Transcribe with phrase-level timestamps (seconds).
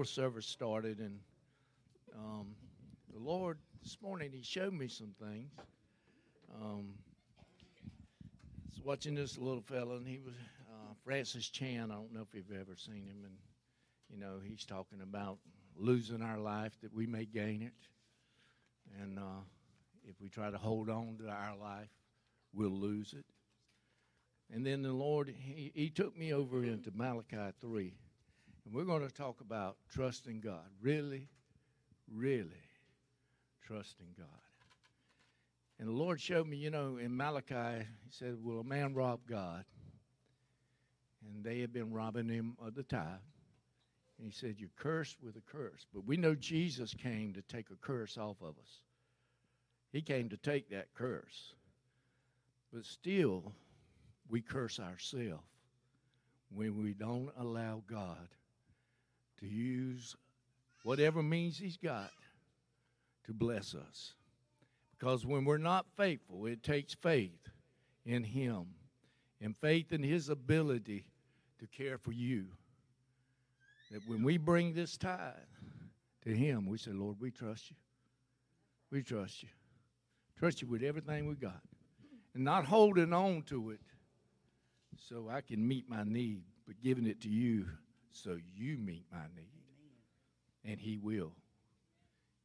[0.00, 1.20] before service started, and
[2.16, 2.46] um,
[3.12, 5.50] the Lord this morning He showed me some things.
[6.54, 6.94] Um,
[7.36, 10.32] I was watching this little fella, and he was
[10.70, 11.90] uh, Francis Chan.
[11.90, 13.34] I don't know if you've ever seen him, and
[14.08, 15.36] you know he's talking about
[15.76, 17.74] losing our life that we may gain it,
[19.02, 19.42] and uh,
[20.08, 21.90] if we try to hold on to our life,
[22.54, 23.26] we'll lose it.
[24.50, 27.92] And then the Lord, he, he took me over into Malachi 3.
[28.70, 30.66] And we're going to talk about trusting God.
[30.80, 31.26] Really,
[32.08, 32.68] really
[33.66, 34.28] trusting God.
[35.80, 39.20] And the Lord showed me, you know, in Malachi, he said, Will a man rob
[39.28, 39.64] God?
[41.24, 43.06] And they had been robbing him of the tithe.
[44.18, 45.86] And he said, You're cursed with a curse.
[45.92, 48.82] But we know Jesus came to take a curse off of us.
[49.90, 51.54] He came to take that curse.
[52.72, 53.52] But still,
[54.28, 55.42] we curse ourselves
[56.54, 58.28] when we don't allow God
[59.40, 60.16] to use
[60.82, 62.10] whatever means He's got
[63.24, 64.14] to bless us.
[64.98, 67.48] Because when we're not faithful, it takes faith
[68.04, 68.66] in Him
[69.40, 71.04] and faith in His ability
[71.58, 72.46] to care for you.
[73.90, 75.34] That when we bring this tithe
[76.24, 77.76] to Him, we say, Lord, we trust you.
[78.90, 79.48] We trust you.
[80.38, 81.60] Trust you with everything we got.
[82.34, 83.80] And not holding on to it
[84.96, 87.66] so I can meet my need, but giving it to you
[88.12, 89.50] so you meet my need.
[90.64, 91.32] And He will.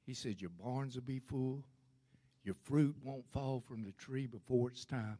[0.05, 1.63] He said, Your barns will be full,
[2.43, 5.17] your fruit won't fall from the tree before it's time.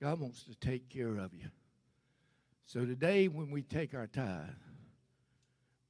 [0.00, 1.48] God wants to take care of you.
[2.66, 4.48] So today, when we take our tithe,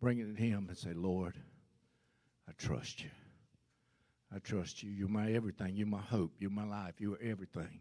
[0.00, 1.36] bring it to Him and say, Lord,
[2.48, 3.10] I trust you.
[4.34, 4.90] I trust you.
[4.90, 5.76] You're my everything.
[5.76, 6.32] You're my hope.
[6.38, 6.94] You're my life.
[6.98, 7.80] You're everything.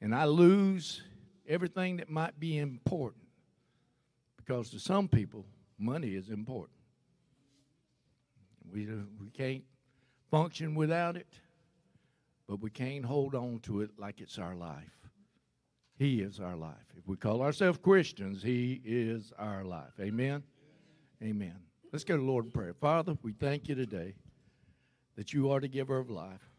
[0.00, 1.02] And I lose
[1.48, 3.23] everything that might be important
[4.44, 5.46] because to some people,
[5.78, 6.78] money is important.
[8.70, 9.64] We, uh, we can't
[10.30, 11.28] function without it,
[12.46, 14.90] but we can't hold on to it like it's our life.
[15.96, 16.74] He is our life.
[16.96, 19.92] If we call ourselves Christians, He is our life.
[20.00, 20.42] Amen?
[21.22, 21.56] Amen.
[21.92, 22.74] Let's go to Lord in prayer.
[22.74, 24.14] Father, we thank you today
[25.16, 26.50] that you are the giver of life,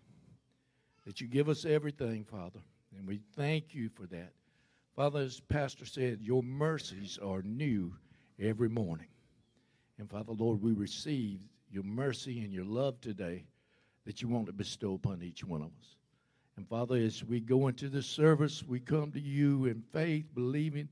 [1.06, 2.62] that you give us everything, Father,
[2.98, 4.32] and we thank you for that.
[4.96, 7.94] Father, as Pastor said, your mercies are new
[8.40, 9.10] every morning.
[9.98, 13.46] And Father, Lord, we receive your mercy and your love today
[14.06, 15.98] that you want to bestow upon each one of us.
[16.56, 20.88] And Father, as we go into this service, we come to you in faith, believing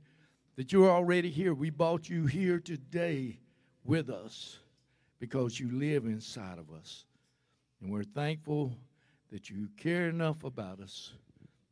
[0.58, 1.54] that you're already here.
[1.54, 3.40] We brought you here today
[3.86, 4.60] with us
[5.20, 7.06] because you live inside of us.
[7.82, 8.76] And we're thankful
[9.32, 11.14] that you care enough about us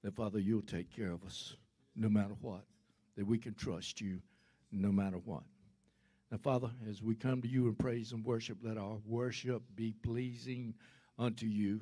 [0.01, 1.57] that, Father, you'll take care of us
[1.96, 2.63] no matter what,
[3.18, 4.19] that we can trust you
[4.72, 5.44] no matter what.
[6.31, 9.94] Now, Father, as we come to you in praise and worship, let our worship be
[10.02, 10.74] pleasing
[11.19, 11.81] unto you,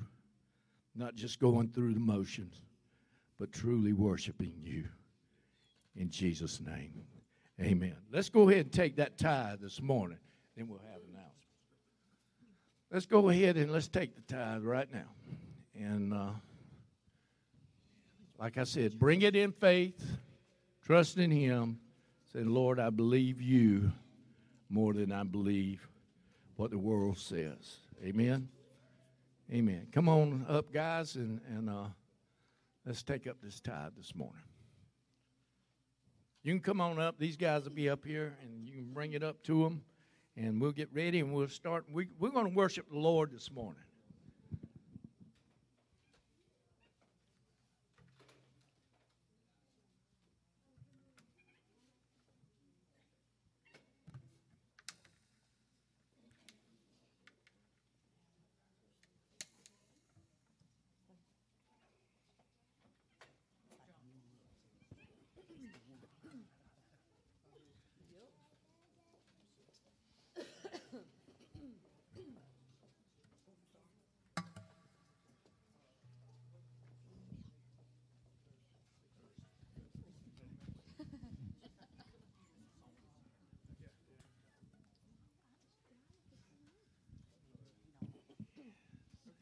[0.96, 2.62] not just going through the motions,
[3.40, 4.86] but truly worshiping you.
[5.96, 6.94] In Jesus' name,
[7.62, 7.96] amen.
[8.12, 10.18] Let's go ahead and take that tithe this morning,
[10.58, 11.36] then we'll have an announcements.
[12.92, 15.10] Let's go ahead and let's take the tithe right now.
[15.76, 16.32] And, uh,
[18.40, 20.02] like I said, bring it in faith,
[20.86, 21.80] trust in Him.
[22.32, 23.92] Say, Lord, I believe you
[24.70, 25.86] more than I believe
[26.56, 27.78] what the world says.
[28.04, 28.48] Amen.
[29.52, 29.88] Amen.
[29.92, 31.86] Come on up, guys, and, and uh,
[32.86, 34.44] let's take up this tithe this morning.
[36.44, 37.20] You can come on up.
[37.20, 39.82] These guys will be up here, and you can bring it up to them,
[40.38, 41.86] and we'll get ready and we'll start.
[41.92, 43.82] We, we're going to worship the Lord this morning.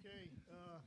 [0.07, 0.79] Okay, uh,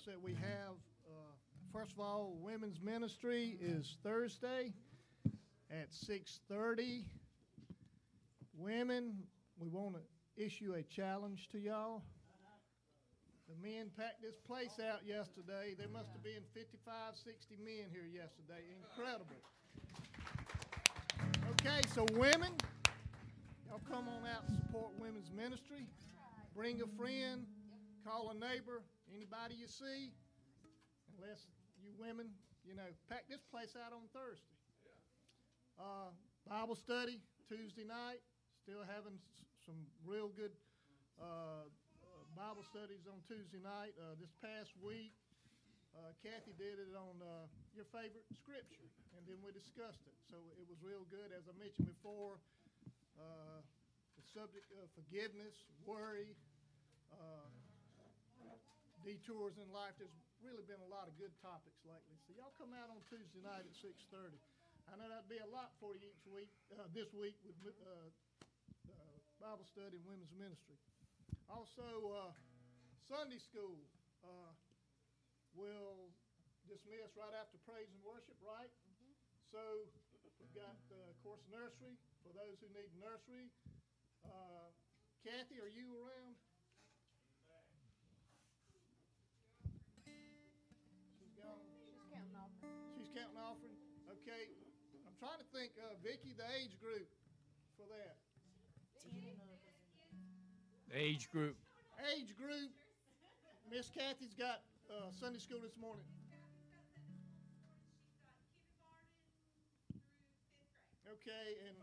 [0.00, 0.76] announcements that we have.
[1.06, 1.32] Uh,
[1.72, 4.72] first of all, women's ministry is Thursday
[5.70, 7.04] at six thirty.
[8.56, 9.16] Women,
[9.58, 12.02] we want to issue a challenge to y'all.
[13.48, 15.74] The men packed this place out yesterday.
[15.76, 18.62] There must have been 55, 60 men here yesterday.
[18.78, 19.42] Incredible.
[21.50, 22.52] Okay, so women,
[23.66, 25.88] y'all come on out and support women's ministry.
[26.54, 27.44] Bring a friend,
[28.06, 28.82] call a neighbor,
[29.14, 30.12] anybody you see.
[31.18, 31.46] Unless
[31.82, 32.30] you women,
[32.64, 34.56] you know, pack this place out on Thursday.
[35.78, 36.12] Uh,
[36.48, 38.20] Bible study Tuesday night.
[38.62, 40.52] Still having s- some real good
[41.20, 43.92] uh, uh, Bible studies on Tuesday night.
[43.98, 45.12] Uh, this past week,
[45.96, 50.16] uh, Kathy did it on uh, your favorite scripture, and then we discussed it.
[50.30, 51.32] So it was real good.
[51.34, 52.38] As I mentioned before,
[53.18, 53.60] uh,
[54.16, 56.36] the subject of forgiveness, worry,
[57.12, 57.48] uh,
[59.00, 59.96] detours in life.
[59.96, 60.14] There's
[60.44, 62.16] really been a lot of good topics lately.
[62.24, 64.36] So y'all come out on Tuesday night at 6:30.
[64.90, 66.50] I know that'd be a lot for you each week.
[66.74, 68.10] Uh, this week with uh,
[68.90, 70.76] uh, Bible study and women's ministry.
[71.46, 72.32] Also, uh,
[73.06, 73.78] Sunday school
[74.22, 74.52] uh,
[75.54, 76.10] will
[76.66, 78.70] dismiss right after praise and worship, right?
[79.50, 79.58] So
[80.38, 83.50] we've got, uh, of course, nursery for those who need nursery.
[84.22, 84.70] Uh,
[85.26, 86.38] Kathy, are you around?
[94.30, 94.46] Okay,
[95.02, 95.74] I'm trying to think.
[95.74, 97.10] Uh, Vicky, the age group
[97.74, 98.14] for that.
[100.94, 101.58] Age group.
[102.14, 102.70] Age group.
[103.66, 106.06] Miss Kathy's got uh, Sunday school this morning.
[111.10, 111.74] Okay, and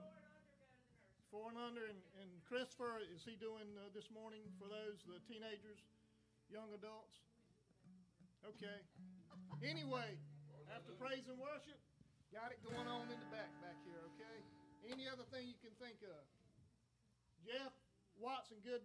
[1.28, 5.20] four and under, and, and Christopher, is he doing uh, this morning for those, the
[5.28, 5.84] teenagers,
[6.48, 7.20] young adults?
[8.48, 8.80] Okay.
[9.60, 10.16] Anyway,
[10.72, 11.76] after praise and worship,
[12.34, 14.38] got it going on in the back back here, okay?
[14.88, 16.22] Any other thing you can think of?
[17.44, 17.74] Jeff
[18.20, 18.82] Watson, good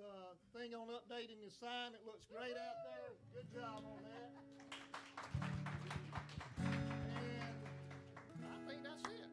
[0.00, 1.92] uh, thing on updating the sign.
[1.96, 3.12] It looks great out there.
[3.32, 4.30] Good job on that.
[6.60, 9.28] And I think that's it.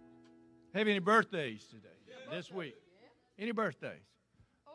[0.78, 1.90] Have any birthdays today?
[2.32, 2.76] This week?
[3.38, 4.02] Any birthdays?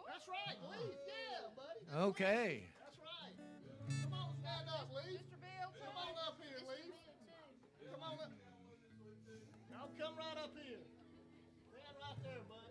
[0.06, 0.94] That's right, Lee.
[1.06, 1.82] Yeah, buddy.
[1.86, 2.62] That's Okay.
[2.62, 2.74] Right.
[2.84, 3.34] That's right.
[4.02, 5.18] Come on, stand up, Lee.
[5.18, 5.38] Mr.
[5.42, 6.90] Bill, Come on up here, Lee.
[7.90, 8.30] Come on up.
[9.70, 10.78] Y'all come right up here.
[11.74, 12.70] Stand right there, buddy.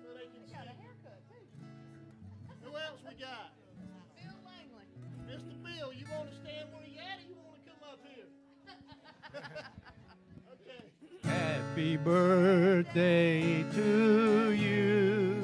[0.00, 1.44] So they can got a haircut too.
[2.64, 3.52] Who else we got?
[4.16, 4.88] Bill Langley.
[5.28, 5.52] Mr.
[5.60, 8.24] Bill, you want to stand where you at or you want to come up here?
[10.56, 10.80] okay.
[11.28, 15.36] Happy birthday to you.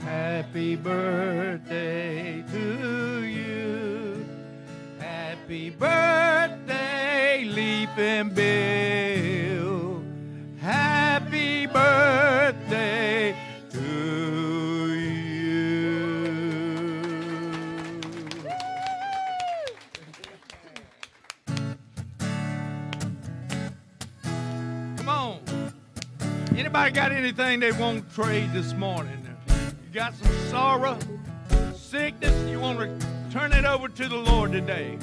[0.00, 4.26] Happy birthday to you.
[4.98, 9.93] Happy birthday, Leaping Bill.
[10.64, 13.36] Happy birthday
[13.68, 15.84] to you.
[24.96, 25.40] Come on.
[26.56, 29.28] Anybody got anything they won't trade this morning?
[29.48, 30.98] You got some sorrow,
[31.76, 32.88] sickness, you want to
[33.30, 34.96] turn it over to the Lord today.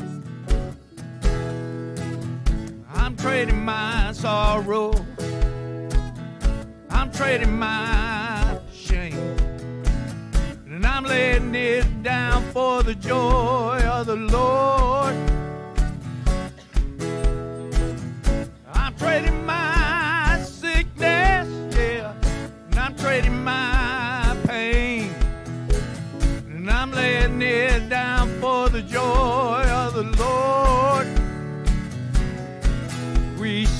[2.96, 4.94] I'm trading my sorrow.
[7.02, 9.18] I'm trading my shame.
[10.68, 15.31] And I'm laying it down for the joy of the Lord.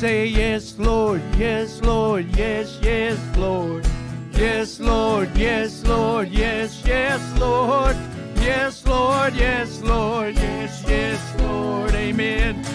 [0.02, 3.86] Say yes, Lord, yes, Lord, yes, yes, Lord,
[4.32, 7.96] yes, Lord, yes, Lord, yes, yes, Lord,
[8.38, 12.66] yes, Lord, yes, Lord, yes, yes, Lord, Amen.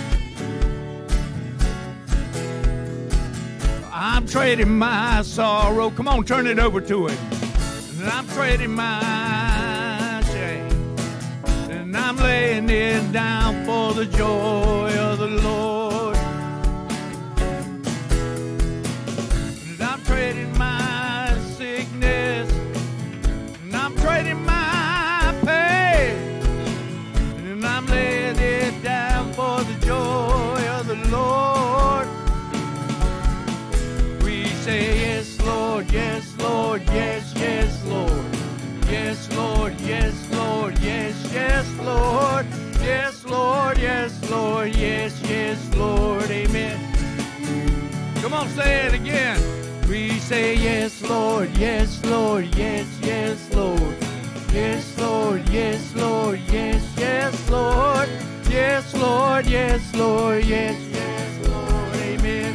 [3.92, 5.90] I'm trading my sorrow.
[5.90, 7.18] Come on, turn it over to him.
[8.04, 10.96] I'm trading my shame.
[11.70, 15.85] And I'm laying it down for the joy of the Lord.
[41.36, 42.46] Yes, Lord.
[42.80, 46.30] Yes, Lord, yes, Lord, yes, yes, Lord.
[46.30, 46.78] Amen.
[48.22, 49.38] Come on, say it again.
[49.88, 53.96] We say yes, Lord, yes, Lord, yes, yes, Lord.
[54.52, 58.08] Yes, Lord, yes, Lord, yes, yes, Lord.
[58.48, 61.96] Yes, Lord, yes, Lord, yes, yes, Lord.
[62.10, 62.52] Amen.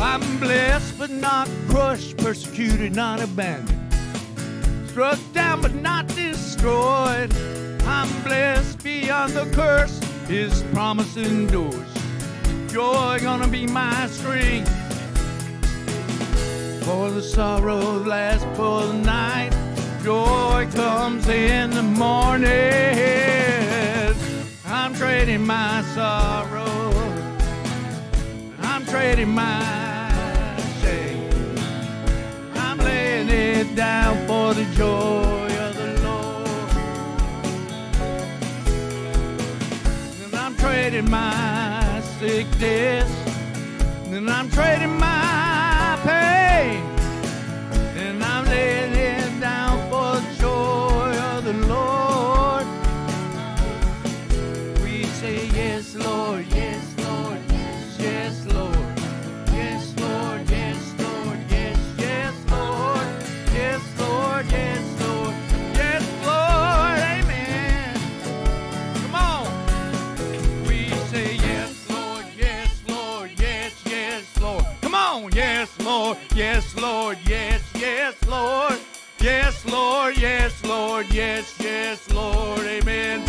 [0.00, 3.75] I'm blessed but not crushed, persecuted, not abandoned.
[4.96, 7.30] Struck down but not destroyed.
[7.84, 10.00] I'm blessed beyond the curse.
[10.26, 11.92] His promise endures.
[12.68, 14.70] Joy gonna be my strength.
[16.86, 19.52] For the sorrow lasts for the night.
[20.02, 22.48] Joy comes in the morning.
[24.64, 26.90] I'm trading my sorrow.
[28.62, 29.85] I'm trading my
[33.56, 36.46] it down for the joy of the Lord.
[40.24, 43.10] And I'm trading my sickness.
[44.08, 46.95] And I'm trading my pain.
[76.06, 78.78] Lord, yes, Lord, yes, yes, Lord.
[79.18, 83.26] Yes, Lord, yes, Lord, yes, yes, Lord, amen.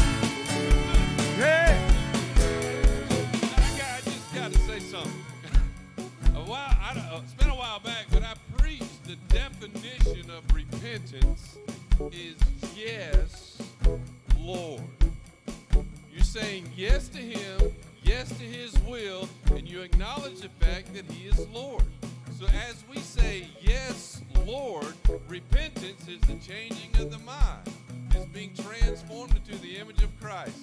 [1.38, 1.76] Hey.
[3.56, 5.12] I, just got to say something.
[6.36, 10.44] a while, I, uh, it's been a while back, but I preached the definition of
[10.54, 11.58] repentance
[12.12, 12.36] is
[12.76, 13.58] yes,
[14.40, 14.84] Lord.
[16.14, 21.10] You're saying yes to Him, yes to His will, and you acknowledge the fact that
[21.10, 21.82] He is Lord.
[22.40, 24.94] So as we say yes, Lord,
[25.28, 27.68] repentance is the changing of the mind.
[28.12, 30.56] It's being transformed into the image of Christ.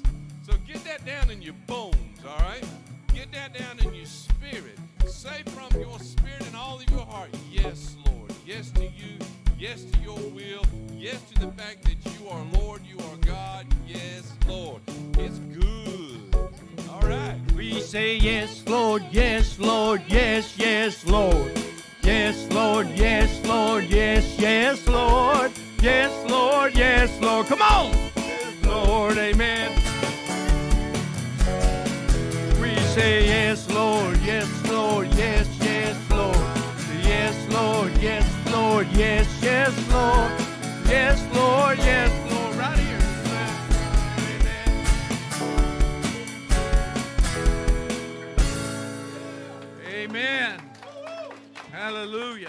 [0.46, 2.64] So get that down in your bones, all right?
[3.12, 4.78] Get that down in your spirit.
[5.06, 8.32] Say from your spirit and all of your heart, yes, Lord.
[8.46, 9.18] Yes to you.
[9.58, 10.62] Yes to your will.
[10.92, 13.66] Yes to the fact that you are Lord, you are God.
[13.84, 14.80] Yes, Lord.
[15.18, 16.36] It's good.
[16.88, 17.40] All right.
[17.56, 21.63] We say yes, Lord, yes, Lord, yes, yes, Lord.
[22.04, 25.50] Yes, Lord, yes, Lord, yes, yes, Lord.
[25.80, 27.46] Yes, Lord, yes, Lord.
[27.46, 27.92] Come on.
[28.16, 29.73] Yes, Lord, amen.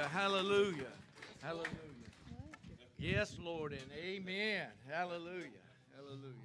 [0.09, 0.91] Hallelujah.
[1.41, 1.71] Hallelujah.
[2.97, 4.71] Yes, Lord, and amen.
[4.89, 5.49] Hallelujah.
[5.95, 6.44] Hallelujah.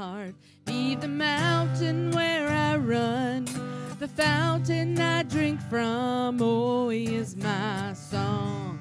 [0.00, 0.34] heart.
[0.64, 3.44] The mountain where I run,
[3.98, 6.38] the fountain I drink from.
[6.40, 8.78] Oh, he is my song.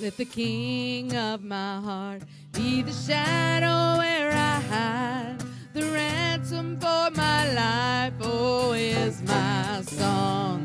[0.00, 5.38] Let the king of my heart be the shadow where I hide.
[5.74, 10.58] The ransom for my life, oh, is my song.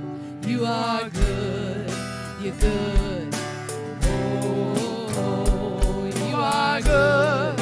[0.46, 1.92] You are good,
[2.44, 3.36] you're good.
[4.04, 7.61] Oh, oh, oh you are good.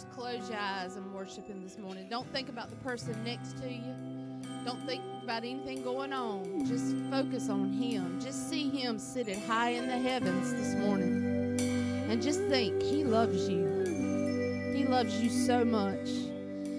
[0.00, 2.06] just close your eyes and worship Him this morning.
[2.08, 3.94] Don't think about the person next to you.
[4.64, 6.64] Don't think about anything going on.
[6.66, 8.18] Just focus on Him.
[8.18, 11.58] Just see Him sitting high in the heavens this morning.
[12.08, 14.72] And just think, He loves you.
[14.74, 16.08] He loves you so much.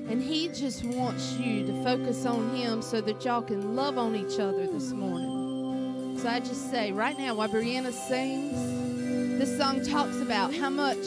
[0.09, 4.15] And He just wants you to focus on Him so that y'all can love on
[4.15, 6.17] each other this morning.
[6.17, 11.05] So I just say, right now, while Brianna sings, this song talks about how much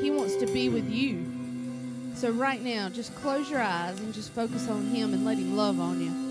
[0.00, 1.31] He wants to be with you.
[2.22, 5.56] So, right now, just close your eyes and just focus on Him and let Him
[5.56, 6.21] love on you.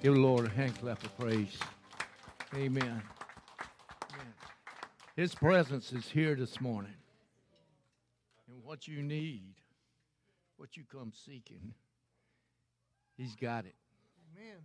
[0.00, 1.58] Give the Lord a hand clap of praise.
[2.54, 2.84] Amen.
[2.84, 3.02] Amen.
[5.16, 6.94] His presence is here this morning.
[8.48, 9.54] And what you need,
[10.56, 11.74] what you come seeking,
[13.16, 13.74] He's got it
[14.36, 14.58] Amen.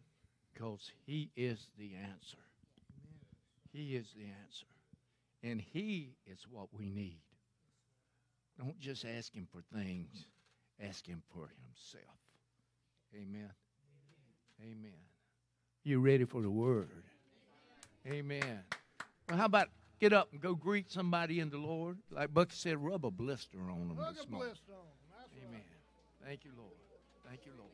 [0.54, 2.38] because He is the answer.
[3.72, 4.68] He is the answer.
[5.42, 7.22] And He is what we need.
[8.60, 10.26] Don't just ask Him for things,
[10.80, 12.20] ask Him for Himself.
[13.16, 13.50] Amen.
[14.62, 15.13] Amen.
[15.84, 16.90] You ready for the word?
[18.08, 18.60] Amen.
[19.30, 19.68] Well, how about
[20.00, 21.98] get up and go greet somebody in the Lord?
[22.12, 24.50] Like Bucky said, rub a blister on them Rug this a morning.
[24.50, 25.18] blister on 'em.
[25.18, 25.48] That's right.
[25.50, 25.62] Amen.
[26.26, 26.72] Thank you, Lord.
[27.28, 27.72] Thank you, Lord.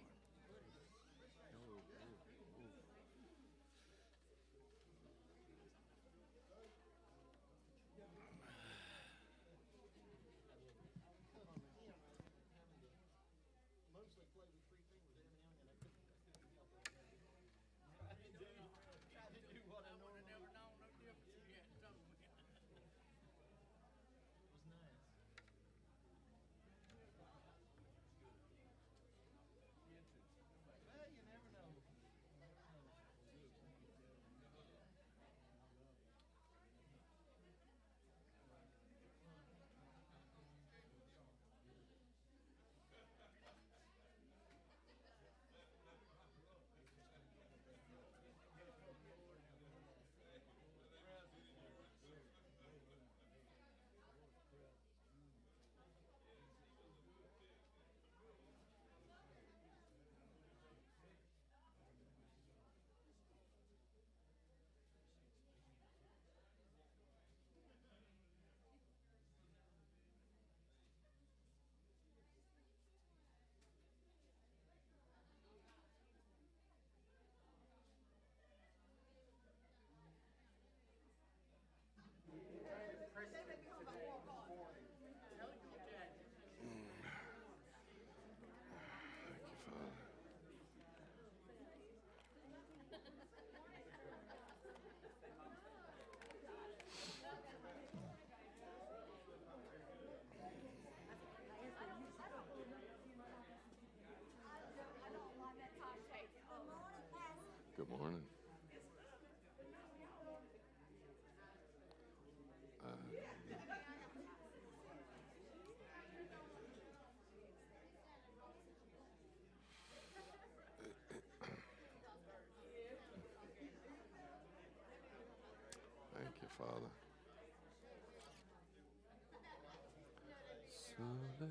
[131.40, 131.48] Be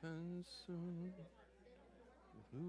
[0.00, 1.14] consumed
[2.52, 2.60] you.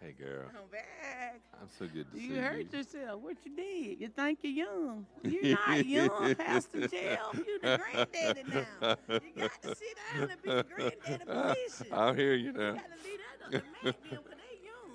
[0.00, 0.44] Hey, girl.
[0.48, 1.40] I'm back.
[1.60, 2.40] I'm so good to see You you.
[2.40, 3.22] hurt yourself.
[3.22, 4.00] What you did?
[4.00, 5.06] You think you're young.
[5.22, 7.20] You're not young, Pastor Jeff.
[7.34, 8.96] You're the granddaddy now.
[9.08, 11.86] You got to sit down and be the granddaddy position.
[11.92, 12.72] I hear you You now.
[12.74, 13.20] got to leave
[13.52, 14.35] that to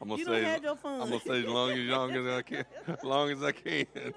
[0.00, 1.00] I'm gonna you say don't have your fun.
[1.00, 3.86] I'm gonna stay as long as long as I can, as long as I can.
[3.94, 4.12] You.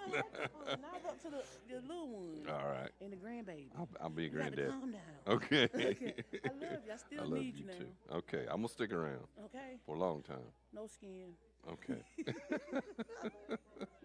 [0.68, 3.68] Now go to the, the little one All right, and the grandbaby.
[3.78, 4.70] I'll, I'll be a granddad.
[4.70, 5.02] calm down.
[5.28, 5.66] Okay.
[5.76, 6.14] Okay.
[6.46, 6.92] I love you.
[6.92, 7.74] I I still love need you you, now.
[7.78, 8.16] too.
[8.18, 9.78] Okay, I'm gonna stick around Okay?
[9.86, 10.38] for a long time.
[10.74, 11.34] No skin.
[11.70, 12.02] Okay.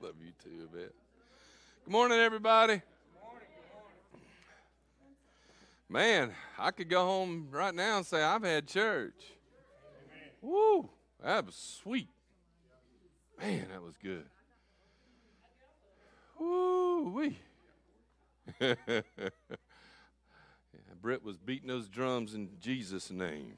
[0.00, 0.94] love you too a bit.
[1.84, 2.82] Good morning, everybody.
[5.92, 9.12] Man, I could go home right now and say I've had church.
[10.40, 10.88] Woo,
[11.22, 12.08] that was sweet.
[13.38, 14.24] Man, that was good.
[16.38, 17.38] Woo wee.
[18.60, 19.02] yeah,
[21.02, 23.56] Britt was beating those drums in Jesus' name.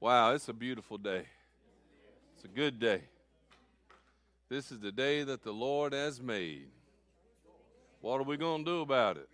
[0.00, 1.26] Wow, it's a beautiful day.
[2.36, 3.02] It's a good day.
[4.48, 6.68] This is the day that the Lord has made.
[8.02, 9.28] What are we going to do about it?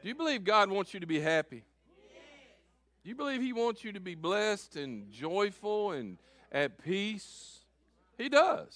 [0.00, 1.64] Do you believe God wants you to be happy?
[3.02, 6.16] Do you believe He wants you to be blessed and joyful and
[6.50, 7.58] at peace?
[8.16, 8.74] He does.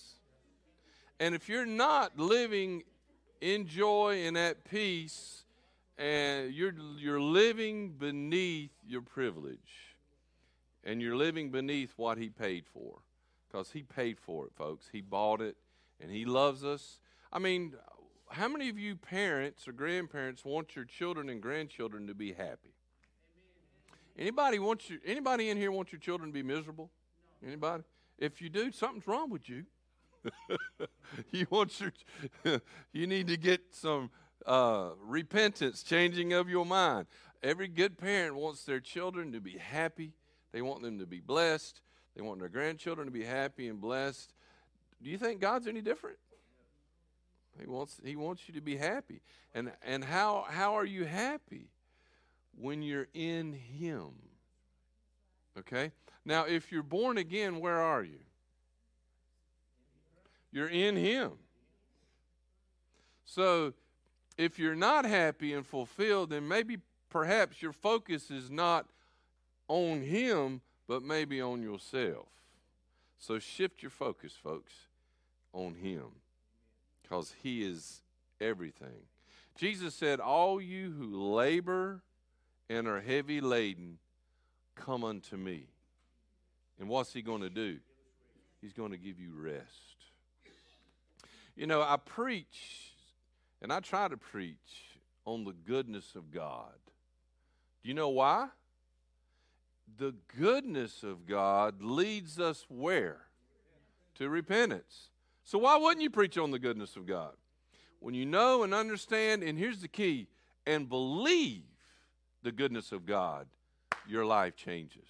[1.18, 2.82] And if you're not living
[3.40, 5.44] in joy and at peace,
[5.96, 9.96] and you're you're living beneath your privilege,
[10.84, 12.98] and you're living beneath what He paid for,
[13.48, 14.90] because He paid for it, folks.
[14.92, 15.56] He bought it,
[15.98, 16.98] and He loves us.
[17.32, 17.74] I mean,
[18.28, 22.74] how many of you parents or grandparents want your children and grandchildren to be happy?
[24.18, 26.90] Anybody wants your anybody in here want your children to be miserable?
[27.46, 27.84] Anybody?
[28.18, 29.64] If you do, something's wrong with you.
[31.30, 31.92] you want your
[32.92, 34.10] you need to get some
[34.46, 37.06] uh, repentance, changing of your mind.
[37.42, 40.12] Every good parent wants their children to be happy.
[40.52, 41.80] They want them to be blessed.
[42.14, 44.32] They want their grandchildren to be happy and blessed.
[45.02, 46.16] Do you think God's any different?
[47.60, 49.20] He wants he wants you to be happy.
[49.54, 51.68] And and how how are you happy?
[52.58, 54.10] When you're in him.
[55.58, 55.92] Okay?
[56.24, 58.20] Now if you're born again, where are you?
[60.52, 61.32] You're in him.
[63.24, 63.74] So
[64.38, 66.78] if you're not happy and fulfilled, then maybe
[67.10, 68.86] perhaps your focus is not
[69.68, 72.28] on him, but maybe on yourself.
[73.18, 74.72] So shift your focus, folks,
[75.52, 76.12] on him
[77.08, 78.00] because he is
[78.40, 79.06] everything.
[79.56, 82.02] Jesus said, All you who labor
[82.68, 83.98] and are heavy laden,
[84.74, 85.66] come unto me.
[86.78, 87.78] And what's he going to do?
[88.60, 89.64] He's going to give you rest.
[91.54, 92.92] You know, I preach
[93.62, 96.74] and I try to preach on the goodness of God.
[97.82, 98.48] Do you know why?
[99.98, 103.20] The goodness of God leads us where?
[104.16, 105.10] To repentance.
[105.46, 107.30] So why wouldn't you preach on the goodness of God?
[108.00, 110.26] When you know and understand, and here's the key,
[110.66, 111.62] and believe
[112.42, 113.46] the goodness of God,
[114.08, 115.08] your life changes.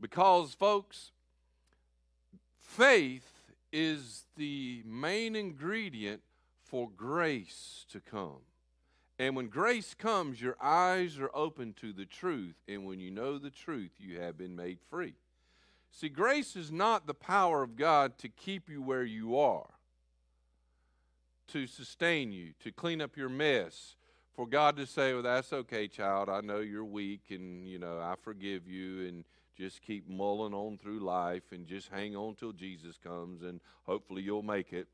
[0.00, 1.12] Because, folks,
[2.58, 3.28] faith
[3.72, 6.22] is the main ingredient
[6.64, 8.40] for grace to come.
[9.18, 12.56] And when grace comes, your eyes are open to the truth.
[12.66, 15.14] And when you know the truth, you have been made free.
[15.92, 19.68] See, grace is not the power of God to keep you where you are,
[21.48, 23.94] to sustain you, to clean up your mess.
[24.34, 26.30] For God to say, well, that's okay, child.
[26.30, 29.24] I know you're weak and, you know, I forgive you and
[29.54, 34.22] just keep mulling on through life and just hang on till Jesus comes and hopefully
[34.22, 34.88] you'll make it.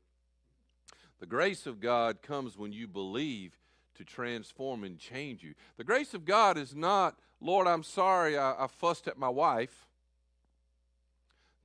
[1.21, 3.53] The grace of God comes when you believe
[3.95, 5.53] to transform and change you.
[5.77, 9.87] The grace of God is not, Lord, I'm sorry I, I fussed at my wife.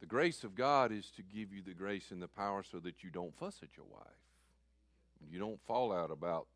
[0.05, 3.03] The grace of God is to give you the grace and the power so that
[3.03, 4.21] you don't fuss at your wife.
[5.33, 6.47] You don't fall out about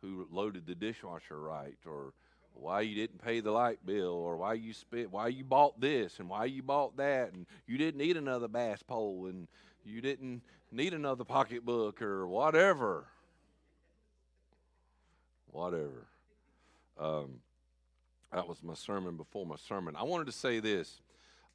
[0.00, 2.12] who loaded the dishwasher right or
[2.54, 6.20] why you didn't pay the light bill or why you spent why you bought this
[6.20, 9.48] and why you bought that and you didn't need another bass pole and
[9.84, 10.40] you didn't
[10.70, 13.06] need another pocketbook or whatever.
[15.50, 16.06] Whatever.
[17.00, 17.40] Um,
[18.32, 19.96] that was my sermon before my sermon.
[19.96, 21.01] I wanted to say this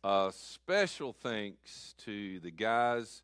[0.04, 3.22] uh, special thanks to the guys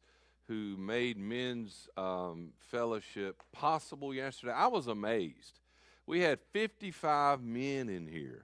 [0.48, 4.54] who made men's um, fellowship possible yesterday.
[4.54, 5.60] I was amazed.
[6.06, 8.44] We had 55 men in here.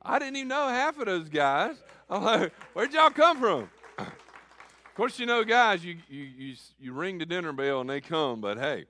[0.00, 1.76] I didn't even know half of those guys.
[2.10, 3.70] I'm like, where'd y'all come from?
[3.98, 8.00] of course, you know, guys, you, you, you, you ring the dinner bell and they
[8.00, 8.84] come, but hey,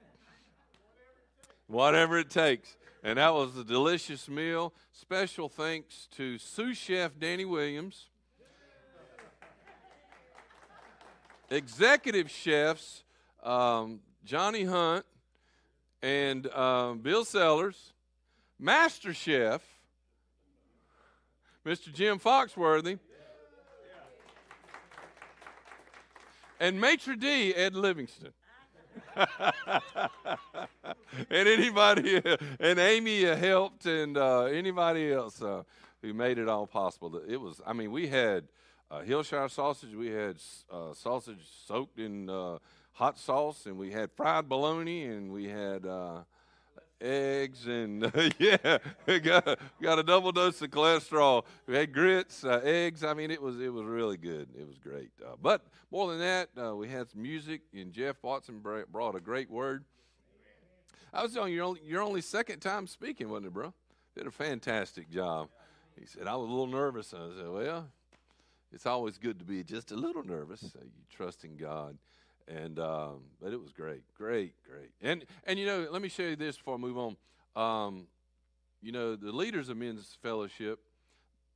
[1.67, 2.77] whatever it takes.
[3.03, 4.75] And that was a delicious meal.
[4.93, 8.10] Special thanks to sous chef Danny Williams
[11.51, 13.05] executive chefs
[13.43, 15.05] um, Johnny Hunt
[16.03, 17.93] and um, Bill Sellers,
[18.59, 19.63] master chef
[21.65, 21.93] Mr.
[21.93, 22.99] Jim Foxworthy,
[26.59, 28.33] and maitre d' Ed Livingston.
[29.17, 29.29] and
[31.31, 32.23] anybody,
[32.59, 35.63] and Amy helped, and uh, anybody else uh,
[36.01, 37.21] who made it all possible.
[37.29, 38.45] It was, I mean, we had
[38.91, 39.95] uh, Hillshire sausage.
[39.95, 40.37] We had
[40.71, 42.59] uh, sausage soaked in uh,
[42.93, 46.23] hot sauce, and we had fried bologna, and we had uh,
[47.01, 51.45] eggs, and yeah, we got, got a double dose of cholesterol.
[51.67, 53.05] We had grits, uh, eggs.
[53.05, 54.49] I mean, it was it was really good.
[54.59, 55.11] It was great.
[55.25, 59.51] Uh, but more than that, we had some music, and Jeff Watson brought a great
[59.51, 59.85] word.
[61.13, 63.75] I was telling you, your only, your only second time speaking, wasn't it, bro?
[64.17, 65.49] Did a fantastic job.
[65.99, 67.13] He said, I was a little nervous.
[67.13, 67.89] I said, Well,
[68.73, 70.65] it's always good to be just a little nervous.
[70.65, 71.99] Uh, you trust in God.
[72.49, 74.91] and um, but it was great, great, great.
[75.01, 77.17] And and you know, let me show you this before I move on.
[77.57, 78.07] Um,
[78.83, 80.81] you know, the leaders of men's fellowship,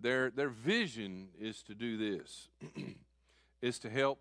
[0.00, 2.48] their their vision is to do this,
[3.62, 4.18] is to help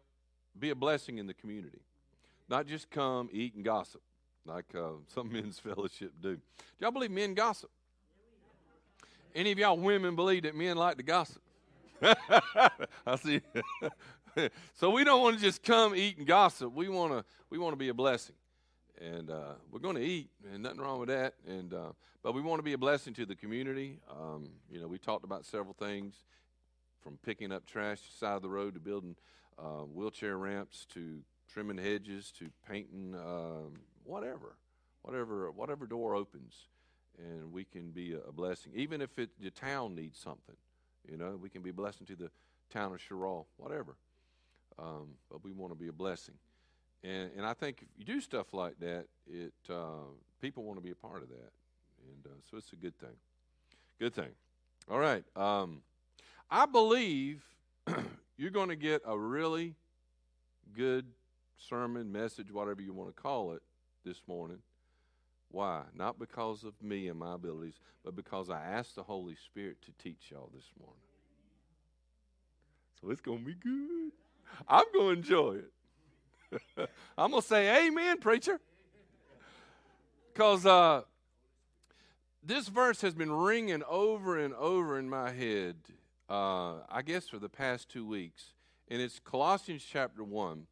[0.58, 1.82] be a blessing in the community,
[2.50, 4.02] not just come eat and gossip
[4.46, 6.36] like uh, some men's fellowship do.
[6.36, 6.42] Do
[6.80, 7.70] y'all believe men gossip?
[9.36, 11.43] Any of y'all women believe that men like to gossip?
[13.06, 13.42] I see.
[14.74, 16.74] so we don't want to just come eat and gossip.
[16.74, 18.36] We want to we want to be a blessing,
[19.00, 21.36] and uh, we're going to eat, and nothing wrong with that.
[21.48, 21.92] And uh,
[22.22, 24.00] but we want to be a blessing to the community.
[24.10, 26.16] Um, you know, we talked about several things,
[27.02, 29.16] from picking up trash side of the road to building
[29.58, 31.20] uh, wheelchair ramps to
[31.52, 33.74] trimming hedges to painting um,
[34.04, 34.58] whatever,
[35.04, 36.54] whatever whatever door opens,
[37.18, 38.74] and we can be a, a blessing.
[38.76, 40.56] Even if it, the town needs something,
[41.10, 42.30] you know, we can be a blessing to the
[42.72, 43.96] town of Sherall, whatever.
[44.80, 46.36] Um, but we want to be a blessing.
[47.04, 50.08] And, and I think if you do stuff like that, it uh,
[50.42, 51.52] people want to be a part of that,
[52.08, 53.16] and uh, so it's a good thing.
[54.00, 54.30] Good thing.
[54.90, 55.24] All right.
[55.36, 55.82] Um,
[56.50, 57.44] I believe
[58.38, 59.76] you're going to get a really
[60.76, 61.06] good
[61.58, 63.62] sermon, message, whatever you want to call it,
[64.06, 64.60] this morning.
[65.54, 65.84] Why?
[65.96, 69.92] Not because of me and my abilities, but because I asked the Holy Spirit to
[70.04, 70.98] teach y'all this morning.
[73.00, 74.12] So it's going to be good.
[74.68, 76.90] I'm going to enjoy it.
[77.16, 78.60] I'm going to say amen, preacher.
[80.34, 81.04] Because uh,
[82.44, 85.76] this verse has been ringing over and over in my head,
[86.32, 88.54] uh, I guess, for the past two weeks.
[88.88, 90.66] And it's Colossians chapter 1.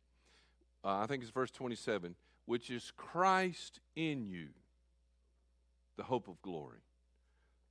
[0.83, 2.15] Uh, I think it's verse 27,
[2.45, 4.47] which is Christ in you,
[5.97, 6.79] the hope of glory.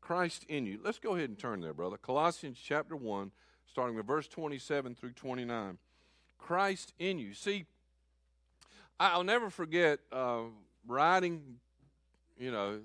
[0.00, 0.80] Christ in you.
[0.82, 1.96] Let's go ahead and turn there, brother.
[1.96, 3.30] Colossians chapter 1,
[3.66, 5.78] starting with verse 27 through 29.
[6.38, 7.34] Christ in you.
[7.34, 7.66] See,
[8.98, 10.42] I'll never forget uh,
[10.86, 11.56] riding,
[12.38, 12.80] you know,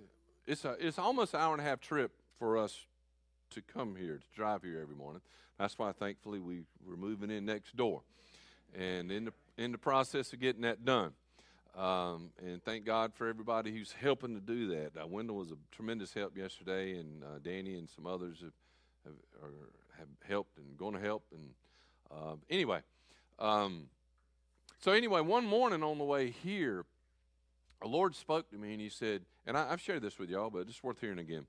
[0.46, 2.86] it's, a, it's almost an hour and a half trip for us
[3.52, 5.22] to come here, to drive here every morning.
[5.58, 8.02] That's why, thankfully, we, we're moving in next door.
[8.78, 11.14] And in the, in the process of getting that done,
[11.78, 14.92] um, and thank God for everybody who's helping to do that.
[15.02, 19.52] Uh, Wendell was a tremendous help yesterday, and uh, Danny and some others have, have,
[19.98, 21.24] have helped and going to help.
[21.34, 21.50] And
[22.10, 22.80] uh, anyway,
[23.40, 23.88] um,
[24.80, 26.86] so anyway, one morning on the way here,
[27.82, 30.50] the Lord spoke to me and He said, and I, have shared this with y'all,
[30.50, 31.46] but it's worth hearing again.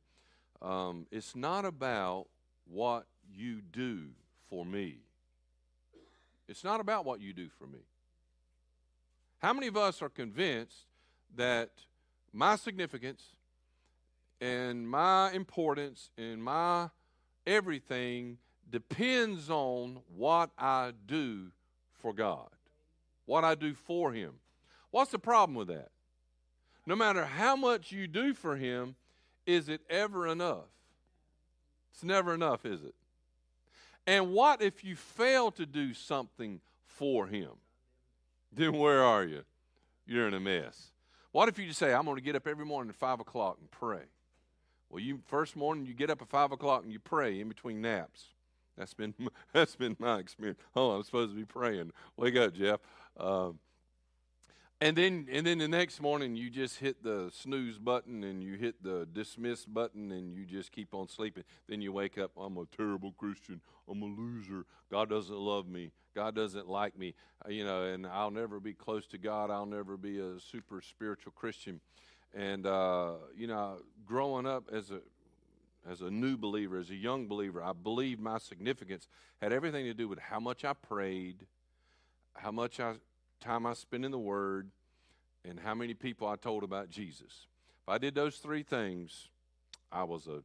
[0.61, 2.27] Um, it's not about
[2.69, 4.09] what you do
[4.49, 4.99] for me.
[6.49, 7.81] It's not about what you do for me.
[9.39, 10.87] How many of us are convinced
[11.37, 11.71] that
[12.33, 13.23] my significance
[14.41, 16.89] and my importance and my
[17.47, 18.39] everything
[18.71, 21.51] depends on what I do
[21.95, 22.49] for God,
[23.27, 24.33] what I do for Him?
[24.91, 25.91] What's the problem with that?
[26.87, 28.95] No matter how much you do for Him,
[29.45, 30.65] is it ever enough?
[31.93, 32.95] It's never enough, is it?
[34.07, 37.51] And what if you fail to do something for Him?
[38.57, 39.43] Then where are you?
[40.07, 40.93] You're in a mess.
[41.33, 43.59] What if you just say, I'm going to get up every morning at 5 o'clock
[43.61, 44.05] and pray?
[44.89, 47.83] Well, you first morning you get up at 5 o'clock and you pray in between
[47.83, 48.29] naps.
[48.79, 49.15] That's been,
[49.53, 50.59] that's been my experience.
[50.75, 51.93] Oh, I'm supposed to be praying.
[52.17, 52.81] Wake up, Jeff.
[53.19, 53.59] Um,
[54.81, 58.55] and then, and then the next morning, you just hit the snooze button and you
[58.55, 61.45] hit the dismiss button and you just keep on sleeping.
[61.69, 63.61] Then you wake up, I'm a terrible Christian.
[63.89, 64.67] I'm a loser.
[64.91, 65.93] God doesn't love me.
[66.15, 67.15] God doesn't like me.
[67.45, 69.51] Uh, you know, and I'll never be close to God.
[69.51, 71.81] I'll never be a super spiritual Christian.
[72.35, 75.01] And uh, you know, growing up as a
[75.89, 79.09] as a new believer, as a young believer, I believed my significance
[79.41, 81.47] had everything to do with how much I prayed,
[82.35, 82.95] how much I
[83.47, 84.71] time I spent in the Word,
[85.45, 87.47] and how many people I told about Jesus.
[87.85, 89.29] If I did those three things,
[89.93, 90.43] I was a,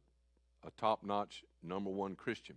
[0.64, 2.56] a top notch number one Christian.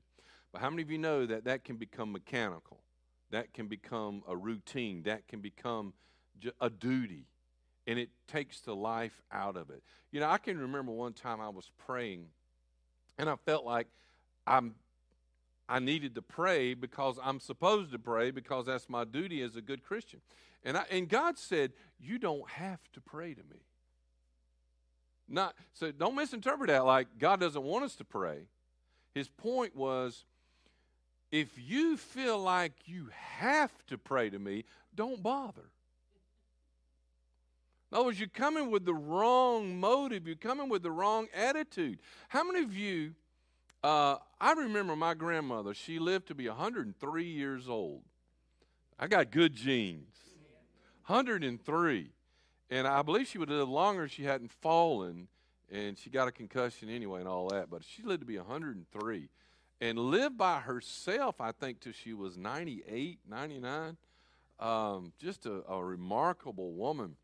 [0.51, 2.77] But how many of you know that that can become mechanical?
[3.31, 5.01] That can become a routine.
[5.03, 5.93] That can become
[6.61, 7.25] a duty.
[7.87, 9.81] And it takes the life out of it.
[10.11, 12.27] You know, I can remember one time I was praying,
[13.17, 13.87] and I felt like
[14.45, 14.75] I'm
[15.67, 19.61] I needed to pray because I'm supposed to pray because that's my duty as a
[19.61, 20.21] good Christian.
[20.63, 23.61] And, I, and God said, You don't have to pray to me.
[25.27, 28.47] Not, so don't misinterpret that like God doesn't want us to pray.
[29.13, 30.25] His point was
[31.31, 35.69] if you feel like you have to pray to me, don't bother.
[37.91, 41.99] In other words, you're coming with the wrong motive, you're coming with the wrong attitude.
[42.27, 43.15] How many of you
[43.85, 48.01] uh, I remember my grandmother, she lived to be 103 years old.
[48.97, 50.15] I got good genes.
[51.05, 52.09] 103.
[52.71, 55.27] And I believe she would have lived longer if she hadn't fallen
[55.71, 57.69] and she got a concussion anyway and all that.
[57.69, 59.29] But she lived to be 103
[59.81, 63.97] and lived by herself, I think, till she was 98, 99.
[64.59, 67.17] Um, just a, a remarkable woman.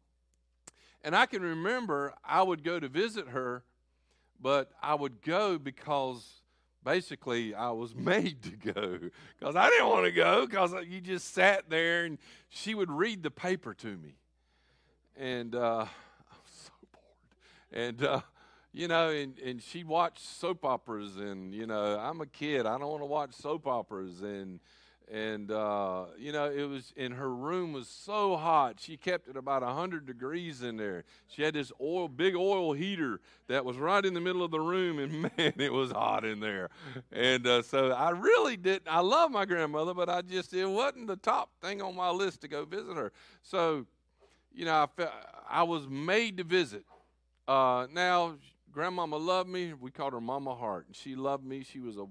[1.04, 3.64] And I can remember I would go to visit her,
[4.40, 6.41] but I would go because
[6.84, 9.00] basically I was made to go
[9.40, 12.18] because I didn't want to go because you just sat there and
[12.50, 14.16] she would read the paper to me.
[15.18, 17.88] And uh, I was so bored.
[17.88, 18.22] And, uh,
[18.74, 22.66] you know, and, and she watched soap operas, and, you know, I'm a kid.
[22.66, 24.22] I don't want to watch soap operas.
[24.22, 24.62] And,
[25.12, 29.36] and uh, you know it was and her room was so hot she kept it
[29.36, 31.04] about 100 degrees in there.
[31.28, 34.62] She had this oil big oil heater that was right in the middle of the
[34.62, 36.70] room and man it was hot in there.
[37.12, 41.08] And uh, so i really didn't i love my grandmother but i just it wasn't
[41.08, 43.12] the top thing on my list to go visit her.
[43.44, 43.86] So
[44.54, 45.12] you know i, felt,
[45.50, 46.86] I was made to visit.
[47.50, 48.36] Uh, now
[48.72, 49.74] grandmama loved me.
[49.74, 51.64] We called her mama heart and she loved me.
[51.64, 52.06] She was a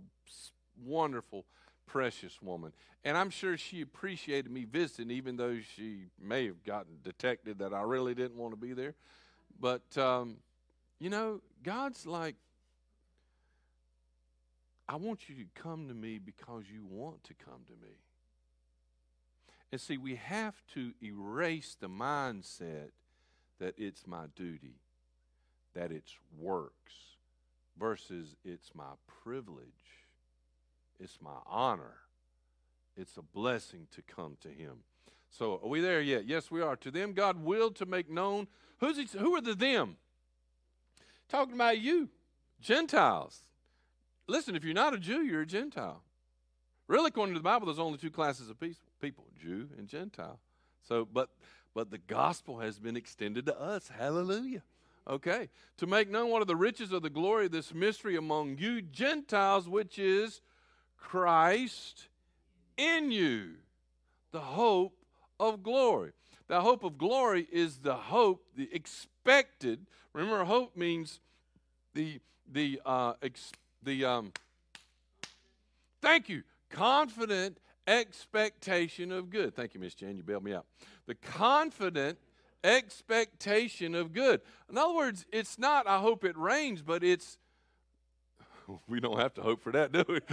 [0.84, 1.46] wonderful
[1.90, 2.72] precious woman.
[3.04, 7.72] And I'm sure she appreciated me visiting, even though she may have gotten detected that
[7.72, 8.94] I really didn't want to be there.
[9.58, 10.36] But, um,
[10.98, 12.36] you know, God's like,
[14.88, 17.94] I want you to come to me because you want to come to me.
[19.72, 22.90] And see, we have to erase the mindset
[23.60, 24.74] that it's my duty,
[25.74, 26.92] that it's works,
[27.78, 29.99] versus it's my privilege
[31.00, 31.94] it's my honor.
[32.96, 34.82] It's a blessing to come to him.
[35.30, 36.26] So, are we there yet?
[36.26, 36.76] Yes, we are.
[36.76, 38.48] To them, God willed to make known.
[38.78, 39.96] Who's he, who are the them?
[41.28, 42.08] Talking about you,
[42.60, 43.38] Gentiles.
[44.26, 46.02] Listen, if you're not a Jew, you're a Gentile.
[46.88, 50.40] Really, according to the Bible, there's only two classes of people Jew and Gentile.
[50.82, 51.30] So, but
[51.74, 53.88] but the gospel has been extended to us.
[53.88, 54.62] Hallelujah.
[55.08, 55.48] Okay.
[55.78, 58.82] To make known what are the riches of the glory of this mystery among you
[58.82, 60.40] Gentiles, which is
[61.00, 62.08] Christ
[62.76, 63.54] in you,
[64.32, 64.96] the hope
[65.38, 66.12] of glory.
[66.48, 69.86] The hope of glory is the hope, the expected.
[70.12, 71.20] Remember, hope means
[71.94, 72.20] the
[72.52, 74.32] the uh, ex, the um.
[76.02, 79.54] Thank you, confident expectation of good.
[79.54, 80.16] Thank you, Miss Jan.
[80.16, 80.66] You bailed me out.
[81.06, 82.18] The confident
[82.62, 84.40] expectation of good.
[84.68, 87.38] In other words, it's not I hope it rains, but it's
[88.88, 90.20] we don't have to hope for that, do we?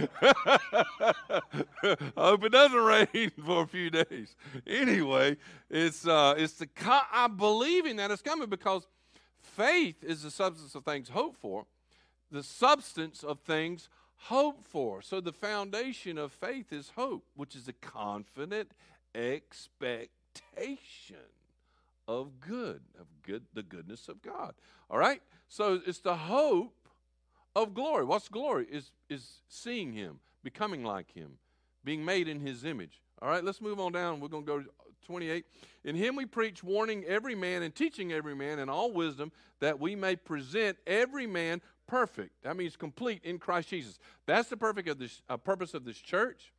[2.16, 4.36] I hope it doesn't rain for a few days.
[4.66, 5.36] Anyway,
[5.70, 6.68] it's uh, it's the
[7.12, 8.86] I'm believing that it's coming because
[9.40, 11.66] faith is the substance of things hoped for,
[12.30, 15.02] the substance of things hoped for.
[15.02, 18.70] So the foundation of faith is hope, which is a confident
[19.14, 20.42] expectation
[22.06, 24.54] of good, of good, the goodness of God.
[24.90, 25.22] All right.
[25.48, 26.74] So it's the hope
[27.62, 28.04] of glory.
[28.04, 28.66] What's glory?
[28.70, 31.38] Is is seeing him, becoming like him,
[31.84, 33.00] being made in his image.
[33.20, 34.20] All right, let's move on down.
[34.20, 34.68] We're going to go to
[35.06, 35.44] 28.
[35.84, 39.80] In him we preach, warning every man and teaching every man in all wisdom, that
[39.80, 42.42] we may present every man perfect.
[42.42, 43.98] That means complete in Christ Jesus.
[44.26, 46.52] That's the perfect of this uh, purpose of this church,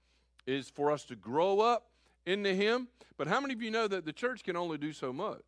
[0.48, 1.92] is for us to grow up
[2.26, 2.88] into Him.
[3.18, 5.44] But how many of you know that the church can only do so much?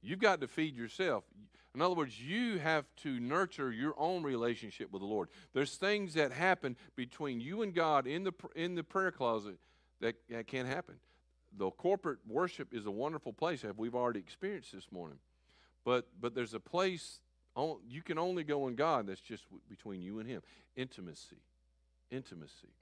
[0.00, 1.24] You've got to feed yourself.
[1.76, 5.28] In other words, you have to nurture your own relationship with the Lord.
[5.52, 9.58] There's things that happen between you and God in the in the prayer closet
[10.00, 10.94] that, that can't happen.
[11.58, 15.18] The corporate worship is a wonderful place, we've already experienced this morning.
[15.84, 17.20] But but there's a place
[17.54, 20.40] on, you can only go in God that's just between you and Him.
[20.76, 21.42] Intimacy,
[22.10, 22.72] intimacy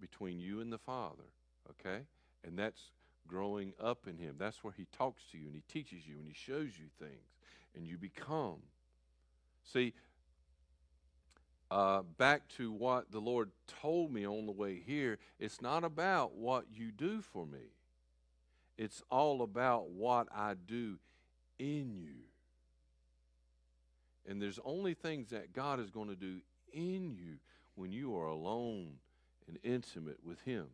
[0.00, 1.32] between you and the Father.
[1.68, 2.04] Okay,
[2.44, 2.92] and that's
[3.26, 4.36] growing up in Him.
[4.38, 7.26] That's where He talks to you and He teaches you and He shows you things
[7.74, 8.58] and you become.
[9.64, 9.94] See,
[11.70, 13.50] uh, back to what the Lord
[13.80, 17.72] told me on the way here, it's not about what you do for me,
[18.76, 20.98] it's all about what I do
[21.58, 22.14] in you.
[24.28, 26.40] And there's only things that God is going to do
[26.72, 27.38] in you
[27.74, 28.92] when you are alone
[29.48, 30.66] and intimate with Him,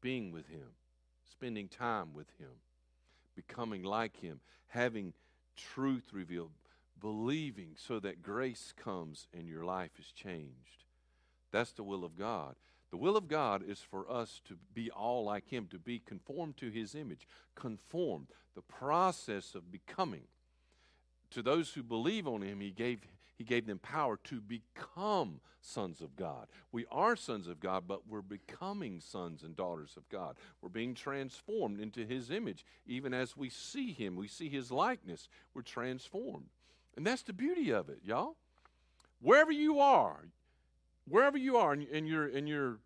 [0.00, 0.68] being with Him,
[1.30, 2.50] spending time with Him,
[3.34, 5.12] becoming like Him, having
[5.74, 6.52] truth revealed,
[7.00, 10.84] believing so that grace comes and your life is changed.
[11.50, 12.56] That's the will of God.
[12.90, 16.56] The will of God is for us to be all like Him, to be conformed
[16.58, 17.26] to His image.
[17.54, 20.24] Conformed, the process of becoming.
[21.30, 23.00] To those who believe on Him, He gave
[23.38, 26.48] He gave them power to become sons of God.
[26.72, 30.36] We are sons of God, but we're becoming sons and daughters of God.
[30.60, 32.66] We're being transformed into His image.
[32.84, 36.46] Even as we see Him, we see His likeness, we're transformed.
[36.96, 38.34] And that's the beauty of it, y'all.
[39.20, 40.24] Wherever you are,
[41.08, 42.78] wherever you are in, in your in your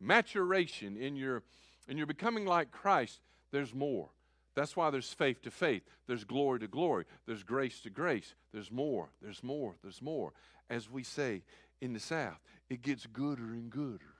[0.00, 1.42] maturation, in your
[1.86, 3.20] in your becoming like Christ,
[3.50, 4.08] there's more.
[4.56, 8.34] That's why there's faith to faith, there's glory to glory, there's grace to grace.
[8.52, 10.32] There's more, there's more, there's more.
[10.70, 11.42] As we say
[11.82, 12.40] in the South,
[12.70, 14.14] it gets gooder and gooder,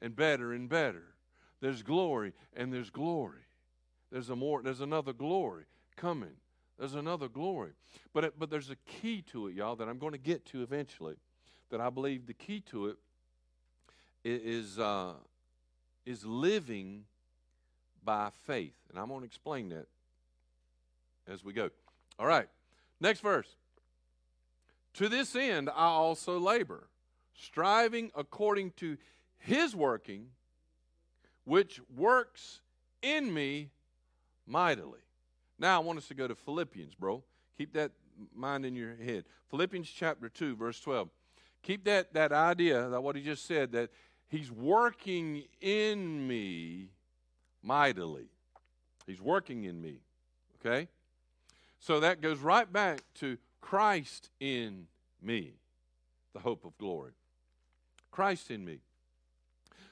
[0.00, 1.02] and better and better.
[1.60, 3.40] There's glory and there's glory.
[4.12, 4.62] There's a more.
[4.62, 5.64] There's another glory
[5.96, 6.36] coming.
[6.78, 7.72] There's another glory.
[8.12, 10.62] But it, but there's a key to it, y'all, that I'm going to get to
[10.62, 11.16] eventually.
[11.70, 12.96] That I believe the key to it
[14.22, 15.14] is uh,
[16.06, 17.06] is living
[18.04, 18.74] by faith.
[18.90, 19.86] And I'm going to explain that
[21.26, 21.70] as we go.
[22.18, 22.48] All right,
[23.00, 23.48] next verse.
[24.94, 26.86] To this end I also labor,
[27.34, 28.96] striving according to
[29.38, 30.28] his working,
[31.44, 32.60] which works
[33.02, 33.70] in me
[34.46, 35.00] mightily.
[35.58, 37.22] Now I want us to go to Philippians, bro.
[37.58, 37.92] Keep that
[38.34, 39.24] mind in your head.
[39.50, 41.08] Philippians chapter 2, verse 12.
[41.62, 43.90] Keep that, that idea, that what he just said, that
[44.28, 46.90] he's working in me
[47.64, 48.26] mightily.
[49.06, 49.98] He's working in me.
[50.60, 50.88] Okay?
[51.80, 54.86] So that goes right back to Christ in
[55.20, 55.54] me,
[56.32, 57.12] the hope of glory.
[58.10, 58.78] Christ in me.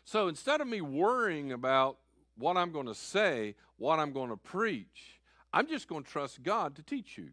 [0.05, 1.99] So instead of me worrying about
[2.37, 5.21] what I'm going to say, what I'm going to preach,
[5.53, 7.31] I'm just going to trust God to teach you.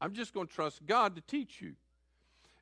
[0.00, 1.74] I'm just going to trust God to teach you.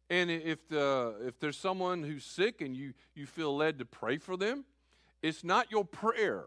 [0.09, 4.19] And if the if there's someone who's sick and you you feel led to pray
[4.19, 4.65] for them,
[5.21, 6.45] it's not your prayer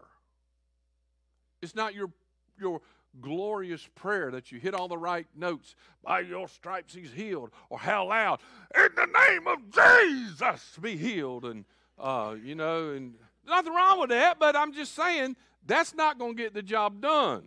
[1.62, 2.10] it's not your,
[2.58, 2.80] your
[3.20, 5.74] glorious prayer that you hit all the right notes.
[6.02, 7.50] By your stripes he's healed.
[7.68, 8.40] Or how loud,
[8.74, 11.44] in the name of Jesus, be healed.
[11.44, 11.64] And,
[11.98, 13.14] uh, you know, and
[13.46, 15.36] nothing wrong with that, but I'm just saying
[15.66, 17.44] that's not going to get the job done.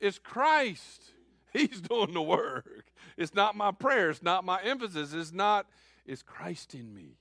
[0.00, 1.02] It's Christ.
[1.52, 2.86] He's doing the work.
[3.16, 4.10] It's not my prayer.
[4.10, 5.12] It's not my emphasis.
[5.12, 5.66] It's not,
[6.06, 7.18] it's Christ in me.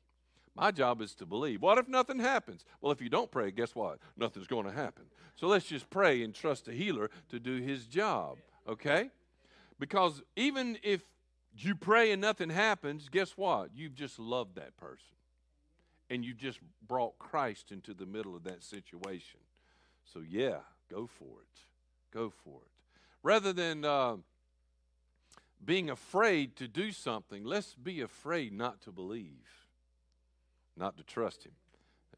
[0.56, 1.62] My job is to believe.
[1.62, 2.66] What if nothing happens?
[2.82, 4.00] Well, if you don't pray, guess what?
[4.18, 5.06] Nothing's going to happen.
[5.36, 8.38] So let's just pray and trust the healer to do his job,
[8.68, 9.10] okay?
[9.80, 11.02] Because even if
[11.56, 13.70] you pray and nothing happens, guess what?
[13.74, 15.16] You've just loved that person.
[16.10, 19.40] And you just brought Christ into the middle of that situation.
[20.04, 20.58] So, yeah,
[20.90, 21.60] go for it.
[22.14, 22.72] Go for it.
[23.24, 24.18] Rather than uh,
[25.64, 29.61] being afraid to do something, let's be afraid not to believe
[30.78, 31.52] not to trust him.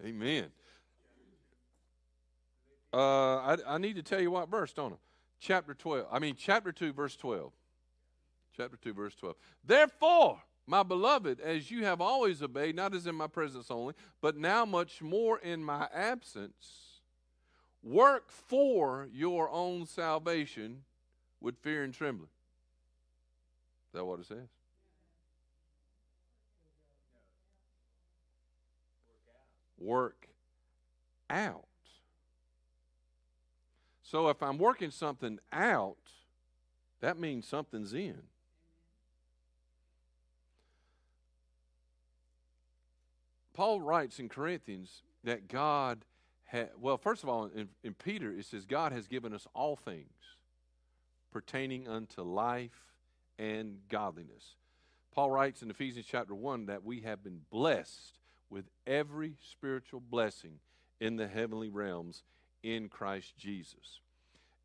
[0.03, 0.47] Amen.
[2.93, 4.97] Uh, I, I need to tell you what verse, don't I?
[5.39, 6.07] Chapter 12.
[6.11, 7.51] I mean, chapter 2, verse 12.
[8.55, 9.35] Chapter 2, verse 12.
[9.65, 14.37] Therefore, my beloved, as you have always obeyed, not as in my presence only, but
[14.37, 17.01] now much more in my absence,
[17.81, 20.83] work for your own salvation
[21.41, 22.29] with fear and trembling.
[23.89, 24.47] Is that what it says?
[29.83, 30.29] Work
[31.29, 31.65] out.
[34.01, 35.97] So if I'm working something out,
[37.01, 38.21] that means something's in.
[43.53, 46.05] Paul writes in Corinthians that God
[46.45, 49.75] had, well, first of all, in, in Peter, it says, God has given us all
[49.75, 50.07] things
[51.31, 52.71] pertaining unto life
[53.39, 54.55] and godliness.
[55.13, 58.19] Paul writes in Ephesians chapter 1 that we have been blessed
[58.53, 60.59] with every spiritual blessing
[61.01, 62.21] in the heavenly realms
[62.61, 63.99] in Christ Jesus.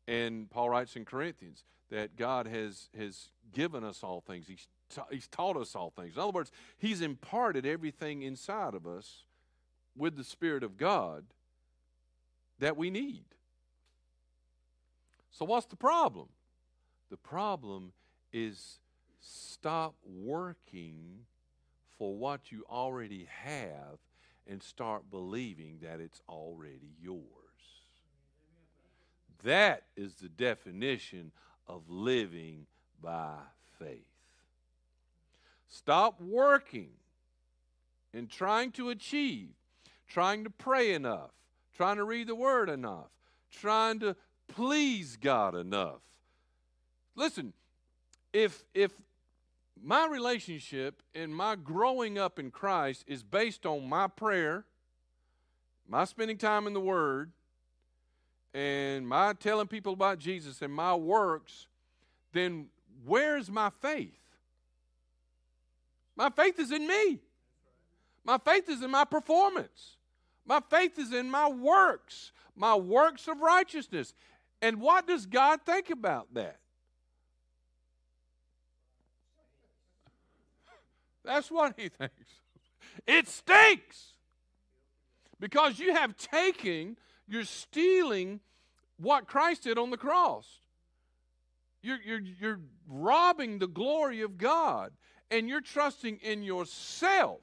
[0.07, 4.47] And Paul writes in Corinthians that God has, has given us all things.
[4.47, 6.13] He's, ta- he's taught us all things.
[6.13, 9.23] In other words, He's imparted everything inside of us
[9.97, 11.25] with the Spirit of God
[12.59, 13.25] that we need.
[15.31, 16.27] So, what's the problem?
[17.09, 17.91] The problem
[18.31, 18.79] is
[19.19, 21.25] stop working
[21.99, 23.99] for what you already have
[24.47, 27.23] and start believing that it's already yours.
[29.43, 31.31] That is the definition
[31.67, 32.65] of living
[33.01, 33.35] by
[33.77, 34.07] faith.
[35.67, 36.89] Stop working
[38.13, 39.49] and trying to achieve,
[40.07, 41.31] trying to pray enough,
[41.75, 43.09] trying to read the word enough,
[43.51, 44.15] trying to
[44.47, 46.01] please God enough.
[47.15, 47.53] Listen,
[48.33, 48.93] if if
[49.83, 54.65] my relationship and my growing up in Christ is based on my prayer,
[55.87, 57.31] my spending time in the Word,
[58.53, 61.67] and my telling people about Jesus and my works,
[62.33, 62.67] then
[63.05, 64.19] where's my faith?
[66.15, 67.19] My faith is in me.
[68.23, 69.97] My faith is in my performance.
[70.45, 74.13] My faith is in my works, my works of righteousness.
[74.61, 76.58] And what does God think about that?
[81.29, 82.13] That's what he thinks.
[83.05, 84.13] It stinks.
[85.39, 88.39] Because you have taken, you're stealing
[88.97, 90.47] what Christ did on the cross.
[91.83, 94.91] You're, you're, you're robbing the glory of God,
[95.29, 97.41] and you're trusting in yourself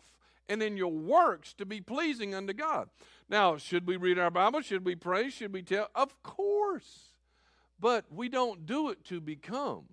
[0.49, 2.89] and in your works to be pleasing unto God.
[3.29, 4.63] Now, should we read our Bible?
[4.63, 5.31] Should we pray?
[5.31, 5.91] Should we tell?
[5.95, 7.13] Of course.
[7.79, 9.85] But we don't do it to become.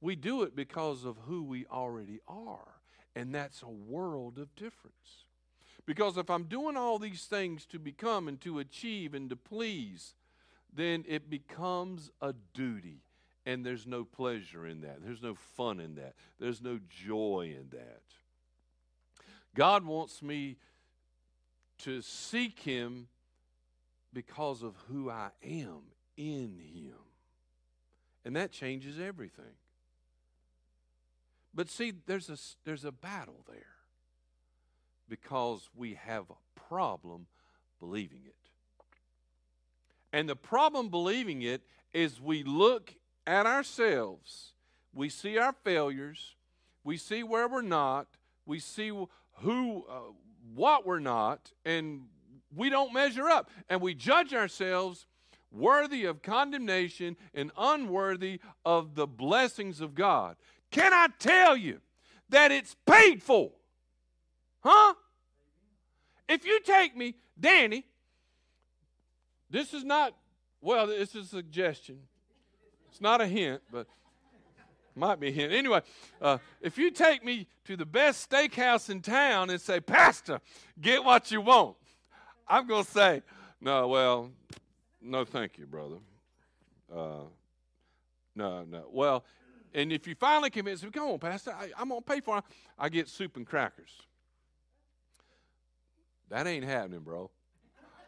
[0.00, 2.75] We do it because of who we already are.
[3.16, 5.24] And that's a world of difference.
[5.86, 10.14] Because if I'm doing all these things to become and to achieve and to please,
[10.72, 13.00] then it becomes a duty.
[13.46, 14.98] And there's no pleasure in that.
[15.02, 16.14] There's no fun in that.
[16.38, 18.02] There's no joy in that.
[19.54, 20.56] God wants me
[21.78, 23.08] to seek Him
[24.12, 25.84] because of who I am
[26.18, 26.98] in Him.
[28.26, 29.54] And that changes everything.
[31.56, 32.36] But see, there's a,
[32.66, 33.76] there's a battle there
[35.08, 37.26] because we have a problem
[37.80, 38.34] believing it.
[40.12, 41.62] And the problem believing it
[41.94, 42.94] is we look
[43.26, 44.52] at ourselves,
[44.92, 46.34] we see our failures,
[46.84, 48.06] we see where we're not,
[48.44, 50.12] we see who, uh,
[50.54, 52.02] what we're not, and
[52.54, 53.50] we don't measure up.
[53.70, 55.06] And we judge ourselves
[55.50, 60.36] worthy of condemnation and unworthy of the blessings of God.
[60.70, 61.80] Can I tell you
[62.28, 63.52] that it's paid for?
[64.60, 64.94] Huh?
[66.28, 67.84] If you take me, Danny,
[69.48, 70.14] this is not,
[70.60, 71.98] well, this is a suggestion.
[72.90, 73.86] It's not a hint, but
[74.96, 75.52] might be a hint.
[75.52, 75.82] Anyway,
[76.20, 80.40] uh, if you take me to the best steakhouse in town and say, Pastor,
[80.80, 81.76] get what you want,
[82.48, 83.22] I'm going to say,
[83.60, 84.30] no, well,
[85.00, 85.96] no, thank you, brother.
[86.92, 87.24] Uh,
[88.34, 88.84] no, no.
[88.90, 89.24] Well,
[89.76, 92.38] and if you finally convince me, come on, Pastor, I, am going to pay for
[92.38, 92.44] it,
[92.78, 93.90] I get soup and crackers.
[96.30, 97.30] That ain't happening, bro.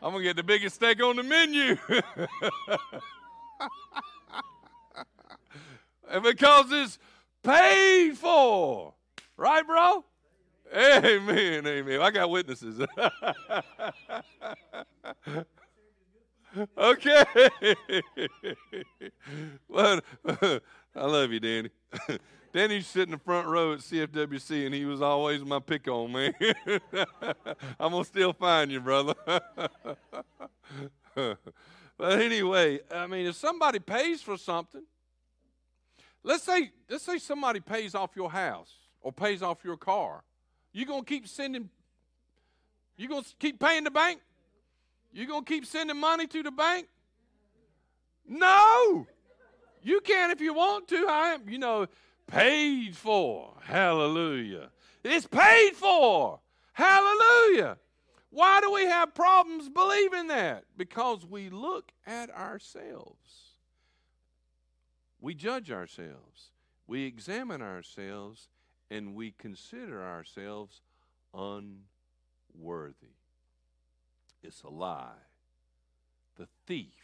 [0.02, 1.76] I'm going to get the biggest steak on the menu.
[6.10, 6.98] and because it's
[7.42, 8.94] paid for.
[9.36, 10.06] Right, bro?
[10.74, 12.00] Amen, amen.
[12.00, 12.80] I got witnesses.
[16.78, 17.24] okay.
[21.42, 21.70] you,
[22.08, 22.18] Danny.
[22.52, 25.86] Danny used sit in the front row at CFWC, and he was always my pick
[25.88, 26.34] on, man.
[27.78, 29.14] I'm going to still find you, brother.
[31.14, 34.82] but anyway, I mean, if somebody pays for something,
[36.22, 38.72] let's say, let's say somebody pays off your house
[39.02, 40.24] or pays off your car.
[40.72, 41.68] You going to keep sending,
[42.96, 44.20] you going to keep paying the bank?
[45.12, 46.88] You going to keep sending money to the bank?
[48.26, 49.06] No.
[49.82, 51.06] You can if you want to.
[51.08, 51.86] I am, you know,
[52.26, 53.54] paid for.
[53.62, 54.70] Hallelujah.
[55.04, 56.40] It's paid for.
[56.72, 57.78] Hallelujah.
[58.30, 60.64] Why do we have problems believing that?
[60.76, 63.54] Because we look at ourselves.
[65.20, 66.52] We judge ourselves.
[66.86, 68.48] We examine ourselves
[68.90, 70.80] and we consider ourselves
[71.34, 73.14] unworthy.
[74.42, 75.24] It's a lie.
[76.36, 76.94] The thief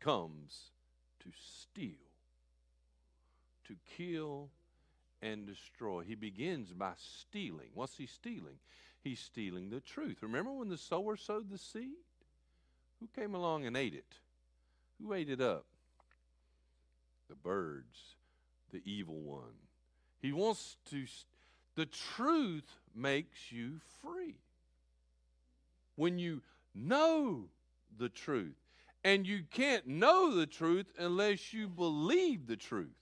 [0.00, 0.72] comes
[1.24, 1.90] to steal,
[3.66, 4.48] to kill,
[5.22, 6.02] and destroy.
[6.02, 7.70] He begins by stealing.
[7.74, 8.58] What's he stealing?
[9.02, 10.18] He's stealing the truth.
[10.22, 12.04] Remember when the sower sowed the seed?
[13.00, 14.14] Who came along and ate it?
[15.02, 15.64] Who ate it up?
[17.28, 18.16] The birds,
[18.72, 19.58] the evil one.
[20.20, 21.04] He wants to,
[21.74, 24.36] the truth makes you free.
[25.96, 26.42] When you
[26.74, 27.44] know
[27.98, 28.56] the truth,
[29.04, 32.96] and you can't know the truth unless you believe the truth.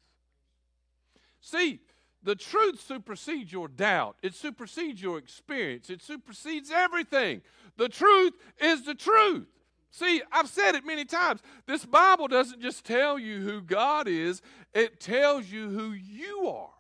[1.41, 1.81] See,
[2.25, 7.43] the truth supersedes your doubt, it supersedes your experience, it supersedes everything.
[7.77, 9.47] The truth is the truth.
[9.91, 11.41] See, I've said it many times.
[11.67, 14.41] This Bible doesn't just tell you who God is,
[14.75, 16.71] it tells you who you are.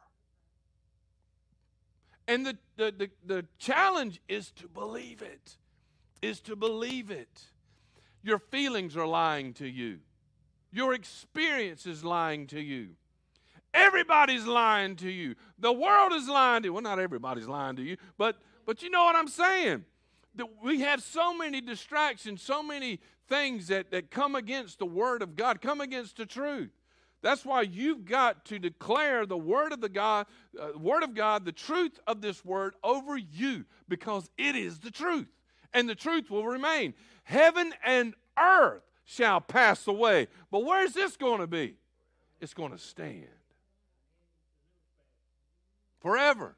[2.28, 5.56] And the, the, the, the challenge is to believe it,
[6.22, 7.42] is to believe it.
[8.22, 9.98] Your feelings are lying to you.
[10.70, 12.90] Your experience is lying to you.
[13.74, 15.34] Everybody's lying to you.
[15.58, 16.72] The world is lying to you.
[16.72, 19.84] Well, not everybody's lying to you, but but you know what I'm saying?
[20.36, 25.22] That we have so many distractions, so many things that, that come against the word
[25.22, 26.70] of God, come against the truth.
[27.22, 30.26] That's why you've got to declare the word of the God,
[30.60, 34.90] uh, word of God, the truth of this word over you, because it is the
[34.90, 35.28] truth,
[35.74, 36.94] and the truth will remain.
[37.24, 41.74] Heaven and earth shall pass away, but where's this going to be?
[42.40, 43.28] It's going to stand
[46.00, 46.56] forever.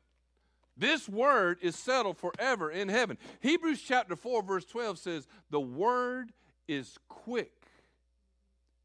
[0.76, 3.16] This word is settled forever in heaven.
[3.40, 6.32] Hebrews chapter 4, verse 12 says, The word
[6.66, 7.52] is quick.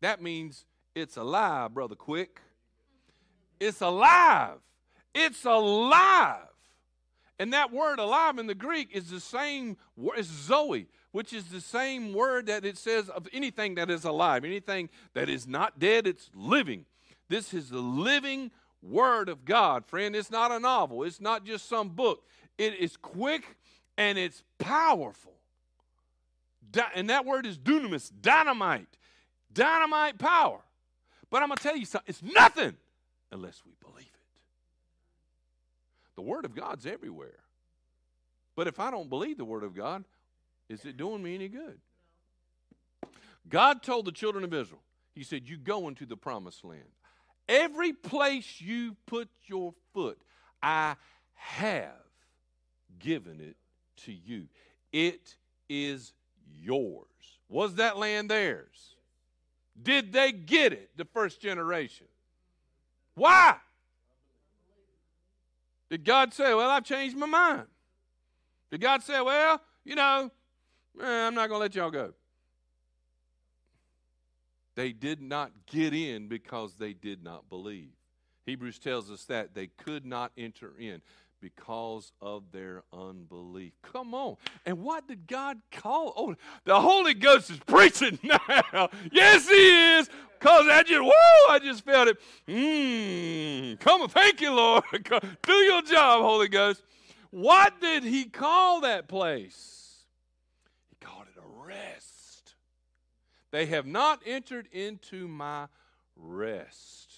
[0.01, 2.41] That means it's alive, brother, quick.
[3.59, 4.57] It's alive.
[5.15, 6.47] It's alive.
[7.39, 11.45] And that word alive in the Greek is the same word, it's Zoe, which is
[11.45, 14.43] the same word that it says of anything that is alive.
[14.43, 16.85] Anything that is not dead, it's living.
[17.29, 20.15] This is the living Word of God, friend.
[20.15, 22.23] It's not a novel, it's not just some book.
[22.57, 23.57] It is quick
[23.97, 25.33] and it's powerful.
[26.93, 28.97] And that word is dunamis, dynamite,
[29.51, 30.59] dynamite power.
[31.29, 32.75] But I'm going to tell you something it's nothing
[33.31, 34.08] unless we believe.
[36.19, 37.39] The Word of God's everywhere.
[38.57, 40.03] But if I don't believe the Word of God,
[40.67, 41.79] is it doing me any good?
[43.47, 44.81] God told the children of Israel,
[45.15, 46.83] He said, You go into the promised land.
[47.47, 50.19] Every place you put your foot,
[50.61, 50.97] I
[51.35, 51.93] have
[52.99, 53.55] given it
[54.03, 54.47] to you.
[54.91, 55.37] It
[55.69, 56.11] is
[56.61, 57.05] yours.
[57.47, 58.93] Was that land theirs?
[59.81, 62.07] Did they get it, the first generation?
[63.15, 63.55] Why?
[65.89, 67.67] Did God say, Well, I've changed my mind?
[68.71, 70.31] Did God say, Well, you know,
[71.01, 72.13] eh, I'm not going to let y'all go?
[74.75, 77.91] They did not get in because they did not believe.
[78.45, 81.01] Hebrews tells us that they could not enter in
[81.41, 83.73] because of their unbelief.
[83.81, 84.37] Come on.
[84.65, 86.13] And what did God call?
[86.15, 86.35] Oh,
[86.65, 88.89] the Holy Ghost is preaching now.
[89.11, 90.09] yes, He is.
[90.39, 92.17] Because I just, whoa, I just felt it.
[92.47, 93.79] Mmm.
[93.79, 94.09] Come on.
[94.09, 94.83] Thank you, Lord.
[95.43, 96.81] Do your job, Holy Ghost.
[97.31, 100.05] What did He call that place?
[100.89, 102.55] He called it a rest.
[103.51, 105.67] They have not entered into my
[106.15, 107.13] rest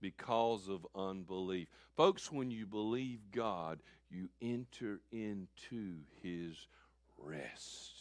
[0.00, 1.68] because of unbelief.
[1.96, 3.80] Folks, when you believe God,
[4.10, 6.66] you enter into his
[7.18, 7.92] rest.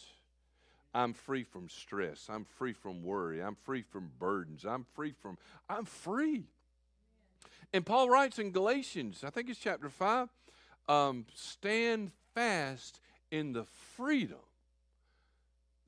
[0.93, 2.27] I'm free from stress.
[2.29, 3.41] I'm free from worry.
[3.41, 4.65] I'm free from burdens.
[4.65, 5.37] I'm free from,
[5.69, 6.45] I'm free.
[7.71, 10.29] And Paul writes in Galatians, I think it's chapter 5,
[10.87, 12.99] um, stand fast
[13.31, 13.63] in the
[13.95, 14.37] freedom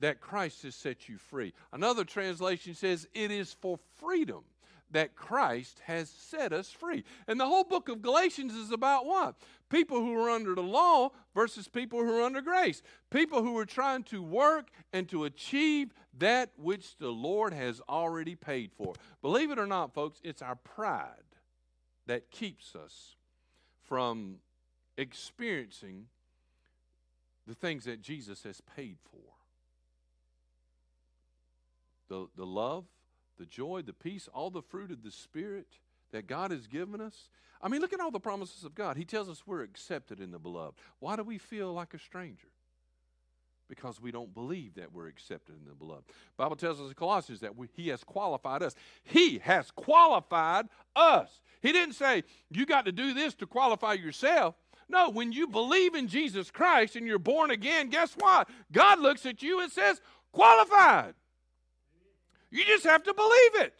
[0.00, 1.52] that Christ has set you free.
[1.72, 4.42] Another translation says, It is for freedom
[4.90, 7.04] that Christ has set us free.
[7.26, 9.36] And the whole book of Galatians is about what?
[9.68, 12.82] People who are under the law versus people who are under grace.
[13.10, 18.36] People who are trying to work and to achieve that which the Lord has already
[18.36, 18.94] paid for.
[19.22, 21.10] Believe it or not, folks, it's our pride
[22.06, 23.16] that keeps us
[23.88, 24.36] from
[24.96, 26.06] experiencing
[27.46, 29.36] the things that Jesus has paid for
[32.08, 32.84] the, the love,
[33.38, 35.66] the joy, the peace, all the fruit of the Spirit
[36.12, 37.28] that God has given us.
[37.60, 38.96] I mean, look at all the promises of God.
[38.96, 40.78] He tells us we're accepted in the beloved.
[41.00, 42.48] Why do we feel like a stranger?
[43.68, 46.04] Because we don't believe that we're accepted in the beloved.
[46.36, 48.74] Bible tells us in Colossians that we, He has qualified us.
[49.02, 51.40] He has qualified us.
[51.60, 54.54] He didn't say you got to do this to qualify yourself.
[54.88, 58.48] No, when you believe in Jesus Christ and you're born again, guess what?
[58.70, 61.14] God looks at you and says, qualified.
[62.50, 63.74] You just have to believe it.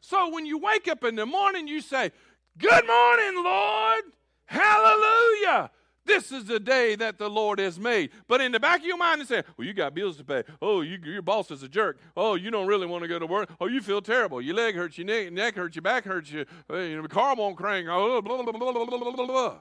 [0.00, 2.12] So when you wake up in the morning, you say,
[2.56, 4.02] Good morning, Lord.
[4.46, 5.70] Hallelujah.
[6.04, 8.10] This is the day that the Lord has made.
[8.26, 10.42] But in the back of your mind, you say, Well, you got bills to pay.
[10.60, 11.98] Oh, you, your boss is a jerk.
[12.16, 13.50] Oh, you don't really want to go to work.
[13.60, 14.40] Oh, you feel terrible.
[14.40, 17.56] Your leg hurts, your neck, neck hurts, your back hurts, your, uh, your car won't
[17.56, 17.86] crank.
[17.90, 19.54] Oh, blah, blah, blah, blah, blah, blah, blah.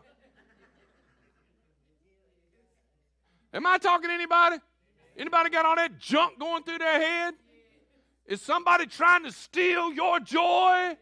[3.53, 4.57] Am I talking to anybody?
[5.17, 7.33] Anybody got all that junk going through their head?
[8.27, 10.97] Is somebody trying to steal your joy?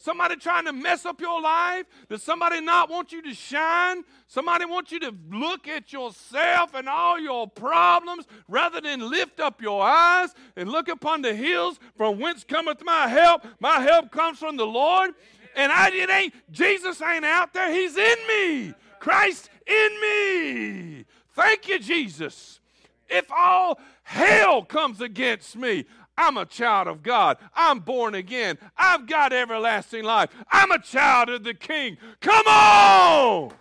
[0.00, 1.84] Somebody trying to mess up your life?
[2.08, 4.04] Does somebody not want you to shine?
[4.28, 9.60] Somebody want you to look at yourself and all your problems rather than lift up
[9.60, 13.44] your eyes and look upon the hills from whence cometh my help?
[13.58, 15.10] My help comes from the Lord.
[15.56, 18.74] And I it ain't Jesus ain't out there, he's in me.
[19.00, 21.04] Christ in me.
[21.34, 22.60] Thank you, Jesus.
[23.08, 25.86] If all hell comes against me,
[26.18, 27.38] I'm a child of God.
[27.54, 28.58] I'm born again.
[28.76, 30.30] I've got everlasting life.
[30.50, 31.96] I'm a child of the King.
[32.20, 33.52] Come on!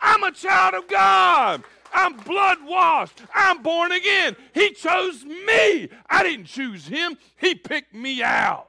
[0.00, 1.64] I'm a child of God.
[1.92, 3.20] I'm blood washed.
[3.34, 4.36] I'm born again.
[4.54, 5.88] He chose me.
[6.08, 8.68] I didn't choose him, He picked me out.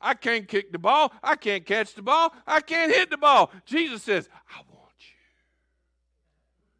[0.00, 1.12] I can't kick the ball.
[1.22, 2.32] I can't catch the ball.
[2.46, 3.50] I can't hit the ball.
[3.66, 4.94] Jesus says, I want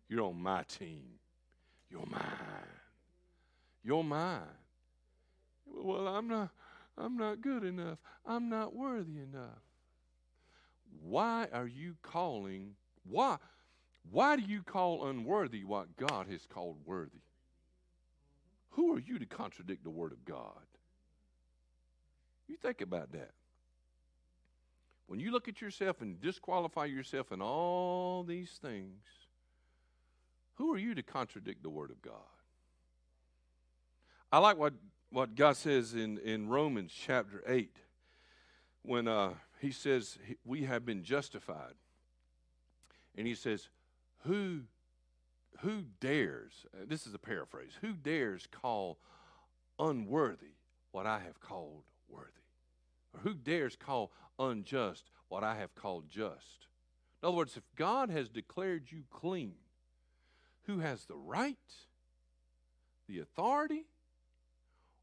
[0.09, 0.17] you.
[0.17, 1.03] You're on my team.
[1.91, 2.23] You're mine.
[3.85, 4.41] You're mine.
[5.83, 6.51] Well, I'm not
[6.99, 7.99] I'm not good enough.
[8.27, 9.63] I'm not worthy enough.
[11.03, 12.75] Why are you calling
[13.05, 13.37] why
[14.11, 17.23] why do you call unworthy what God has called worthy?
[18.71, 20.67] Who are you to contradict the word of God?
[22.49, 23.31] You think about that.
[25.07, 29.03] When you look at yourself and disqualify yourself in all these things,
[30.55, 32.15] who are you to contradict the Word of God?
[34.31, 34.75] I like what,
[35.11, 37.77] what God says in, in Romans chapter 8
[38.83, 41.75] when uh, He says, We have been justified.
[43.17, 43.69] And He says,
[44.25, 44.61] Who,
[45.61, 48.99] who dares, uh, this is a paraphrase, who dares call
[49.79, 50.55] unworthy
[50.93, 52.31] what I have called worthy?
[53.13, 56.67] Or who dares call unjust what I have called just?
[57.23, 59.55] In other words, if God has declared you clean,
[60.67, 61.57] who has the right,
[63.09, 63.87] the authority,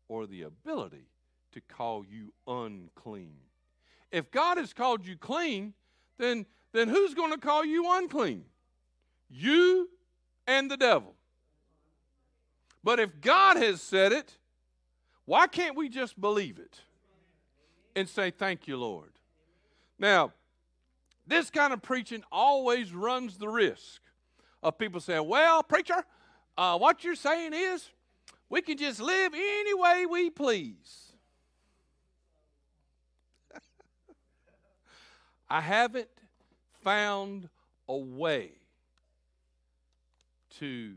[0.07, 1.09] or the ability
[1.53, 3.35] to call you unclean?
[4.11, 5.73] If God has called you clean,
[6.17, 8.45] then, then who's going to call you unclean?
[9.29, 9.89] You
[10.45, 11.13] and the devil.
[12.83, 14.37] But if God has said it,
[15.25, 16.79] why can't we just believe it
[17.95, 19.11] and say, Thank you, Lord?
[19.99, 20.31] Now,
[21.25, 24.01] this kind of preaching always runs the risk
[24.63, 26.05] of people saying, Well, preacher,
[26.57, 27.89] uh, what you're saying is
[28.49, 31.11] we can just live any way we please.
[35.49, 36.09] I haven't
[36.83, 37.49] found
[37.89, 38.51] a way
[40.59, 40.93] to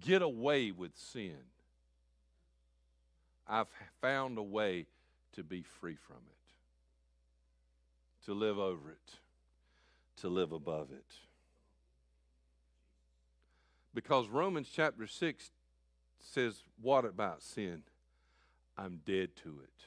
[0.00, 1.36] get away with sin.
[3.48, 3.68] I've
[4.00, 4.86] found a way
[5.32, 6.54] to be free from it,
[8.26, 9.14] to live over it,
[10.18, 11.14] to live above it.
[13.92, 15.50] Because Romans chapter 6
[16.22, 17.82] says, What about sin?
[18.76, 19.84] I'm dead to it.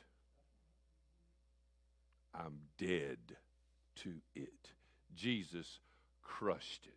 [2.35, 3.17] I'm dead
[3.97, 4.69] to it.
[5.15, 5.79] Jesus
[6.21, 6.93] crushed it.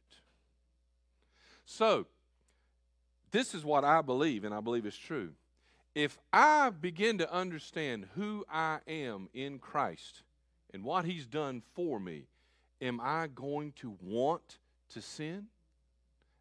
[1.64, 2.07] So,
[3.30, 5.30] this is what I believe, and I believe it's true.
[5.95, 10.23] If I begin to understand who I am in Christ
[10.73, 12.27] and what He's done for me,
[12.81, 14.59] am I going to want
[14.90, 15.47] to sin?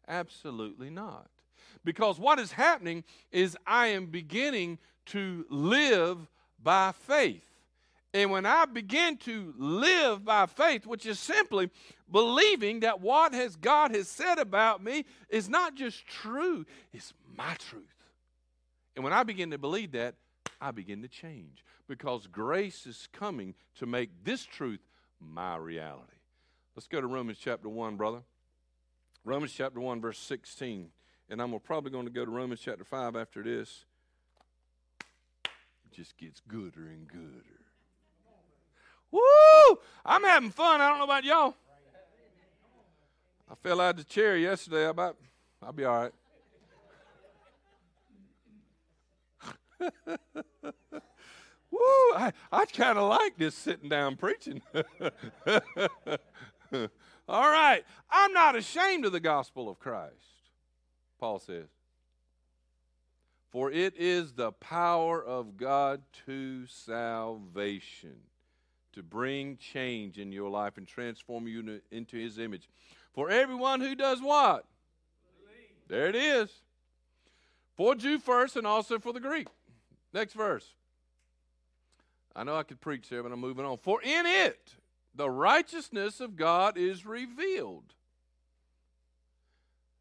[0.06, 1.30] Absolutely not.
[1.84, 6.18] Because what is happening is I am beginning to live
[6.62, 7.44] by faith.
[8.14, 11.70] And when I begin to live by faith, which is simply
[12.10, 17.54] believing that what has God has said about me is not just true, it's my
[17.58, 17.84] truth.
[18.94, 20.14] And when I begin to believe that,
[20.60, 24.80] I begin to change because grace is coming to make this truth
[25.20, 26.16] my reality.
[26.74, 28.22] Let's go to Romans chapter 1, brother.
[29.24, 30.88] Romans chapter 1, verse 16.
[31.28, 33.84] And I'm probably going to go to Romans chapter 5 after this.
[35.44, 37.56] It just gets gooder and gooder.
[39.10, 39.78] Woo!
[40.04, 40.80] I'm having fun.
[40.80, 41.54] I don't know about y'all.
[43.50, 44.86] I fell out of the chair yesterday.
[44.86, 45.16] I about
[45.62, 46.12] I'll be all right.
[51.70, 51.80] Woo!
[52.14, 54.62] I, I kind of like this sitting down preaching.
[57.28, 57.84] all right.
[58.10, 60.35] I'm not ashamed of the gospel of Christ,
[61.18, 61.68] Paul says.
[63.50, 68.16] For it is the power of God to salvation
[68.92, 72.68] to bring change in your life and transform you into his image.
[73.12, 74.64] For everyone who does what?
[75.38, 75.68] Believe.
[75.88, 76.50] There it is.
[77.76, 79.48] For Jew first and also for the Greek.
[80.14, 80.66] Next verse.
[82.34, 83.76] I know I could preach there, but I'm moving on.
[83.78, 84.74] For in it
[85.14, 87.94] the righteousness of God is revealed.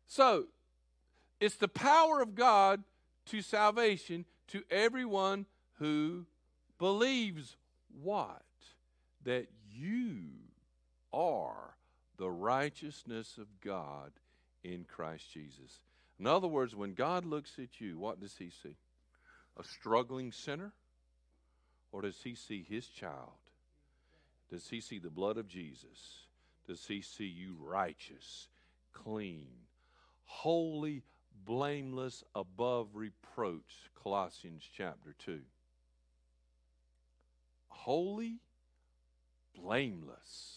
[0.07, 0.45] So,
[1.39, 2.83] it's the power of God
[3.27, 5.45] to salvation to everyone
[5.79, 6.25] who
[6.77, 7.57] believes
[8.01, 8.45] what?
[9.25, 10.21] that you
[11.11, 11.75] are
[12.17, 14.11] the righteousness of God
[14.63, 15.81] in Christ Jesus.
[16.19, 18.77] In other words, when God looks at you, what does he see?
[19.59, 20.71] A struggling sinner?
[21.91, 23.31] Or does he see his child?
[24.49, 26.19] Does he see the blood of Jesus?
[26.67, 28.47] Does he see you righteous,
[28.93, 29.47] clean,
[30.25, 31.03] holy,
[31.45, 33.89] blameless, above reproach?
[34.01, 35.39] Colossians chapter 2.
[37.67, 38.39] Holy,
[39.55, 40.55] blameless,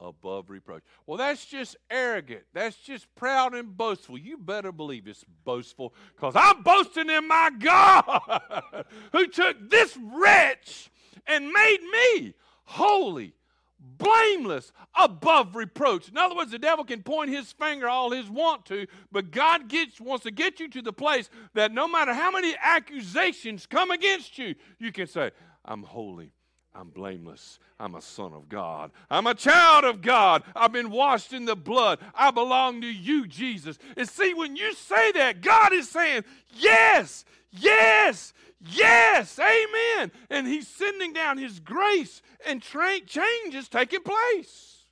[0.00, 0.82] above reproach.
[1.06, 2.42] Well, that's just arrogant.
[2.52, 4.18] That's just proud and boastful.
[4.18, 10.90] You better believe it's boastful because I'm boasting in my God who took this wretch
[11.26, 12.34] and made me
[12.64, 13.34] holy,
[13.80, 16.08] blameless, above reproach.
[16.08, 19.68] In other words, the devil can point his finger all his want to, but God
[19.68, 23.90] gets, wants to get you to the place that no matter how many accusations come
[23.90, 25.30] against you, you can say,
[25.64, 26.32] I'm holy.
[26.74, 27.58] I'm blameless.
[27.80, 28.90] I'm a son of God.
[29.10, 30.42] I'm a child of God.
[30.54, 31.98] I've been washed in the blood.
[32.14, 33.78] I belong to you, Jesus.
[33.96, 36.24] And see, when you say that, God is saying,
[36.54, 40.12] Yes, yes, yes, amen.
[40.30, 44.84] And He's sending down His grace, and tra- change is taking place.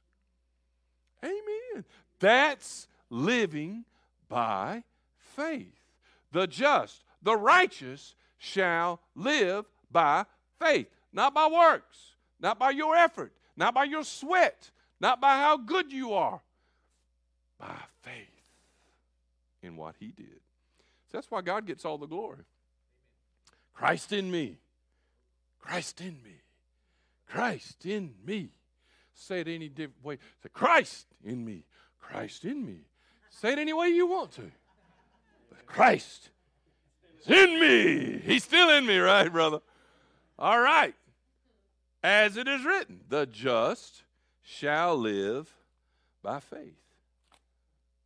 [1.23, 1.85] Amen.
[2.19, 3.85] That's living
[4.29, 4.83] by
[5.37, 5.75] faith.
[6.33, 10.25] The just, the righteous shall live by
[10.59, 14.71] faith not by works, not by your effort, not by your sweat,
[15.01, 16.43] not by how good you are,
[17.59, 18.13] by faith
[19.63, 20.41] in what He did.
[21.11, 22.45] So that's why God gets all the glory.
[23.73, 24.59] Christ in me,
[25.59, 26.37] Christ in me,
[27.27, 28.51] Christ in me.
[29.15, 30.19] Say it any different way.
[30.43, 31.65] Say, Christ in me,
[31.99, 32.81] Christ in me.
[33.31, 34.51] Say it any way you want to.
[35.49, 36.29] But Christ
[37.21, 38.21] is in me.
[38.23, 39.61] He's still in me, right, brother?
[40.39, 40.95] All right.
[42.07, 44.05] As it is written, the just
[44.41, 45.53] shall live
[46.23, 46.79] by faith.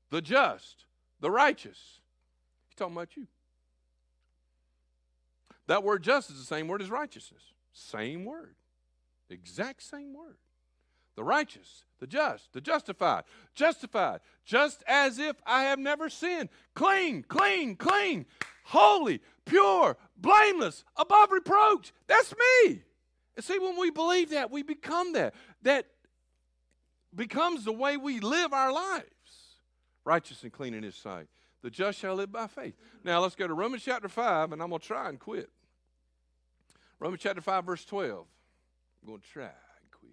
[0.09, 0.87] The just,
[1.21, 2.01] the righteous.
[2.67, 3.27] He's talking about you.
[5.67, 7.43] That word just is the same word as righteousness.
[7.75, 8.55] Same word.
[9.29, 10.39] Exact same word.
[11.15, 13.25] The righteous, the just, the justified,
[13.55, 16.49] justified, just as if I have never sinned.
[16.75, 18.25] Clean, clean, clean,
[18.65, 21.93] holy, pure, blameless, above reproach.
[22.07, 22.33] That's
[22.65, 22.81] me.
[23.39, 25.35] See, when we believe that, we become that.
[25.63, 25.87] That
[27.15, 29.07] becomes the way we live our lives
[30.05, 31.29] righteous and clean in His sight.
[31.63, 32.75] The just shall live by faith.
[33.05, 35.51] Now, let's go to Romans chapter 5, and I'm going to try and quit.
[36.99, 38.27] Romans chapter 5, verse 12.
[39.03, 40.11] I'm going to try and quit.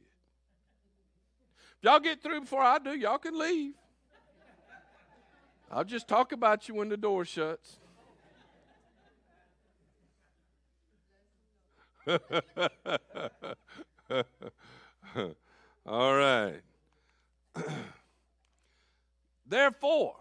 [1.78, 3.74] If y'all get through before I do, y'all can leave.
[5.72, 7.80] I'll just talk about you when the door shuts.
[15.86, 16.62] All right.
[19.46, 20.16] therefore,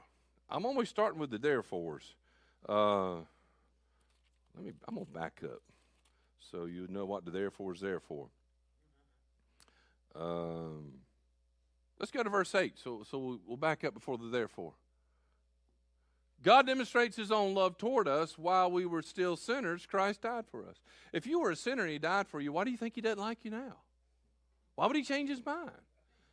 [0.49, 2.15] I'm always starting with the therefores.
[2.69, 3.17] Uh,
[4.55, 4.73] let me.
[4.89, 5.63] I'm gonna back up
[6.51, 8.29] so you know what the therefore is there for.
[10.15, 10.93] Um,
[11.99, 12.79] let's go to verse eight.
[12.83, 14.73] So, so we'll, we'll back up before the therefore.
[16.47, 19.85] God demonstrates his own love toward us while we were still sinners.
[19.85, 20.77] Christ died for us.
[21.13, 23.01] If you were a sinner and he died for you, why do you think he
[23.01, 23.79] doesn't like you now?
[24.77, 25.73] Why would he change his mind?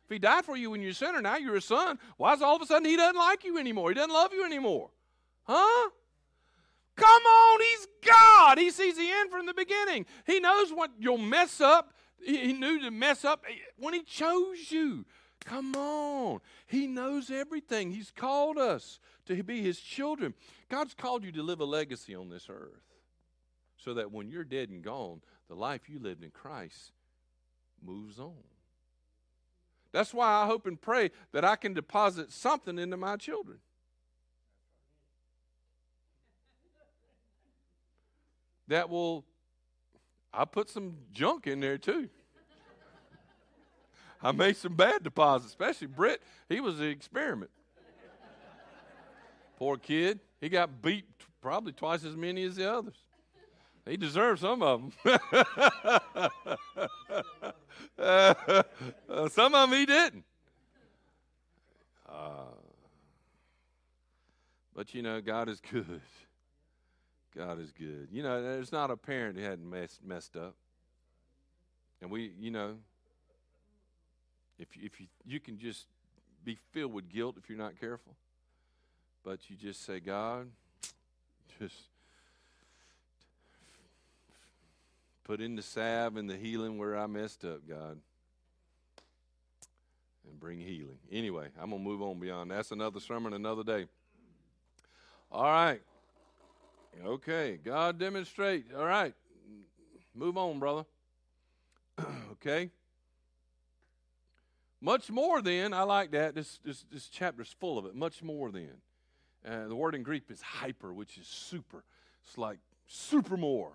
[0.04, 2.42] If he died for you when you're a sinner, now you're a son, why is
[2.42, 3.88] all of a sudden he doesn't like you anymore?
[3.88, 4.90] He doesn't love you anymore?
[5.48, 5.90] Huh?
[6.94, 8.58] Come on, he's God.
[8.58, 10.06] He sees the end from the beginning.
[10.28, 11.92] He knows what you'll mess up.
[12.24, 13.42] He knew to mess up
[13.78, 15.06] when he chose you.
[15.44, 16.40] Come on.
[16.66, 17.90] He knows everything.
[17.90, 20.34] He's called us to be his children.
[20.68, 22.82] God's called you to live a legacy on this earth
[23.76, 26.92] so that when you're dead and gone, the life you lived in Christ
[27.84, 28.32] moves on.
[29.92, 33.58] That's why I hope and pray that I can deposit something into my children.
[38.66, 39.24] That will,
[40.32, 42.08] I put some junk in there too.
[44.24, 46.22] I made some bad deposits, especially Britt.
[46.48, 47.50] He was the experiment.
[49.58, 50.18] Poor kid.
[50.40, 51.04] He got beat
[51.42, 52.96] probably twice as many as the others.
[53.86, 54.92] He deserved some of them.
[57.98, 58.62] uh,
[59.28, 60.24] some of them he didn't.
[62.08, 62.44] Uh,
[64.74, 66.00] but you know, God is good.
[67.36, 68.08] God is good.
[68.10, 70.54] You know, there's not a parent who hadn't messed, messed up.
[72.00, 72.76] And we, you know,
[74.58, 75.86] if, if you, you can just
[76.44, 78.14] be filled with guilt if you're not careful.
[79.24, 80.48] But you just say, God,
[81.58, 81.74] just
[85.24, 87.98] put in the salve and the healing where I messed up, God.
[90.28, 90.98] And bring healing.
[91.10, 92.50] Anyway, I'm going to move on beyond.
[92.50, 93.86] That's another sermon another day.
[95.32, 95.80] All right.
[97.04, 97.58] Okay.
[97.62, 98.66] God demonstrate.
[98.76, 99.14] All right.
[100.14, 100.84] Move on, brother.
[102.32, 102.70] okay.
[104.84, 106.34] Much more than, I like that.
[106.34, 107.94] This, this, this chapter's full of it.
[107.94, 108.68] Much more than.
[109.42, 111.82] Uh, the word in Greek is hyper, which is super.
[112.22, 113.72] It's like super more.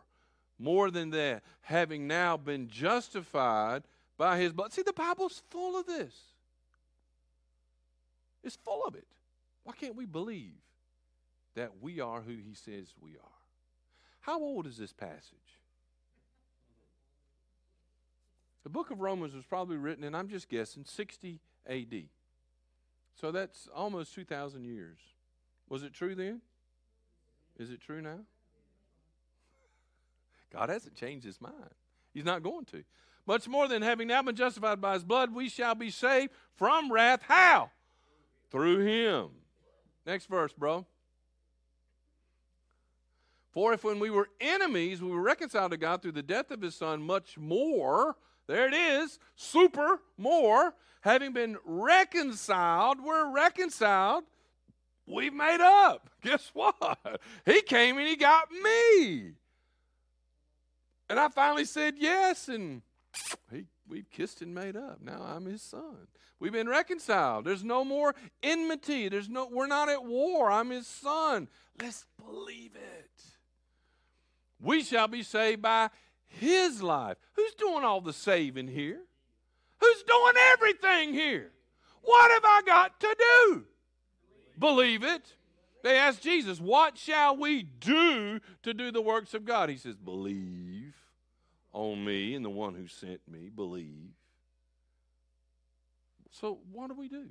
[0.59, 1.41] More than that.
[1.61, 3.81] Having now been justified
[4.19, 4.71] by his blood.
[4.71, 6.13] See, the Bible's full of this.
[8.43, 9.07] It's full of it.
[9.63, 10.61] Why can't we believe
[11.55, 13.39] that we are who he says we are?
[14.19, 15.58] How old is this passage?
[18.69, 22.03] The book of Romans was probably written, and I'm just guessing, 60 AD.
[23.19, 24.99] So that's almost 2,000 years.
[25.69, 26.41] Was it true then?
[27.57, 28.19] Is it true now?
[30.53, 31.73] God hasn't changed his mind.
[32.13, 32.83] He's not going to.
[33.25, 36.91] Much more than having now been justified by his blood, we shall be saved from
[36.91, 37.21] wrath.
[37.27, 37.71] How?
[38.51, 39.29] Through him.
[40.05, 40.85] Next verse, bro.
[43.49, 46.61] For if when we were enemies, we were reconciled to God through the death of
[46.61, 48.15] his son, much more,
[48.49, 54.23] there it is, super more, having been reconciled, we're reconciled,
[55.05, 56.09] we've made up.
[56.23, 57.21] Guess what?
[57.45, 59.33] He came and he got me.
[61.11, 62.81] And I finally said yes, and
[63.53, 64.99] he, we've kissed and made up.
[64.99, 66.07] Now I'm his son.
[66.39, 67.45] We've been reconciled.
[67.45, 69.09] There's no more enmity.
[69.09, 70.49] There's no we're not at war.
[70.49, 71.49] I'm his son.
[71.79, 73.09] Let's believe it.
[74.59, 75.89] We shall be saved by
[76.29, 77.17] his life.
[77.33, 79.01] Who's doing all the saving here?
[79.79, 81.51] Who's doing everything here?
[82.03, 83.63] What have I got to do?
[84.57, 85.33] Believe it.
[85.83, 89.69] They asked Jesus, What shall we do to do the works of God?
[89.69, 90.95] He says, Believe
[91.71, 93.49] on me and the one who sent me.
[93.53, 94.11] Believe.
[96.31, 97.27] So, what do we do?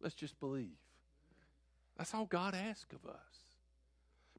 [0.00, 0.76] Let's just believe.
[1.96, 3.16] That's all God asks of us.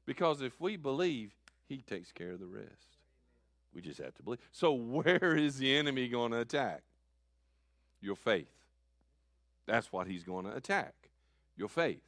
[0.04, 1.32] Because if we believe,
[1.68, 2.91] He takes care of the rest.
[3.74, 4.40] We just have to believe.
[4.50, 6.82] So, where is the enemy going to attack?
[8.00, 8.48] Your faith.
[9.66, 10.94] That's what he's going to attack.
[11.56, 12.02] Your faith.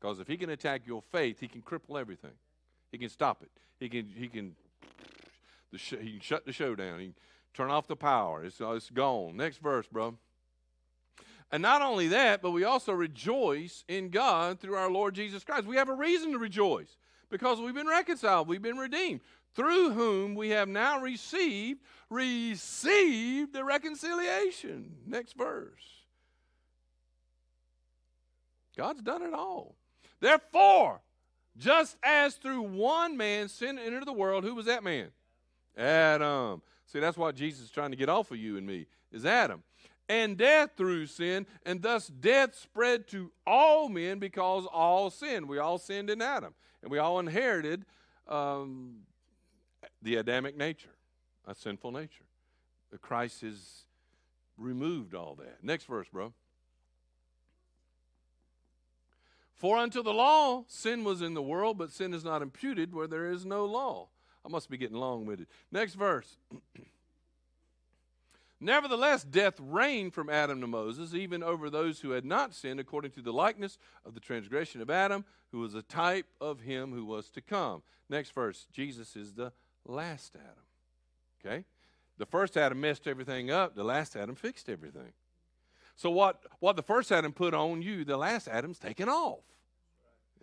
[0.00, 2.32] Because if he can attack your faith, he can cripple everything.
[2.90, 3.50] He can stop it.
[3.78, 4.54] He can he can
[5.70, 6.98] the sh- he can shut the show down.
[6.98, 7.14] He can
[7.54, 8.44] turn off the power.
[8.44, 9.36] It's, uh, it's gone.
[9.36, 10.16] Next verse, bro.
[11.50, 15.66] And not only that, but we also rejoice in God through our Lord Jesus Christ.
[15.66, 16.96] We have a reason to rejoice
[17.30, 19.20] because we've been reconciled, we've been redeemed,
[19.58, 24.94] through whom we have now received received the reconciliation.
[25.04, 25.82] Next verse.
[28.76, 29.74] God's done it all.
[30.20, 31.00] Therefore,
[31.56, 35.08] just as through one man sin entered the world, who was that man?
[35.76, 36.62] Adam.
[36.86, 39.64] See, that's what Jesus is trying to get off of you and me, is Adam.
[40.08, 45.48] And death through sin, and thus death spread to all men because all sinned.
[45.48, 47.84] We all sinned in Adam, and we all inherited
[48.28, 49.00] um,
[50.02, 50.94] the Adamic nature,
[51.46, 52.24] a sinful nature.
[52.90, 53.84] The Christ has
[54.56, 55.62] removed all that.
[55.62, 56.32] Next verse, bro.
[59.54, 63.08] For unto the law, sin was in the world, but sin is not imputed where
[63.08, 64.08] there is no law.
[64.44, 65.48] I must be getting long winded.
[65.72, 66.36] Next verse.
[68.60, 73.12] Nevertheless, death reigned from Adam to Moses, even over those who had not sinned, according
[73.12, 77.04] to the likeness of the transgression of Adam, who was a type of him who
[77.04, 77.82] was to come.
[78.08, 78.66] Next verse.
[78.72, 79.52] Jesus is the
[79.88, 81.44] last Adam.
[81.44, 81.64] Okay?
[82.18, 85.12] The first Adam messed everything up, the last Adam fixed everything.
[85.96, 89.40] So what, what the first Adam put on you, the last Adam's taken off.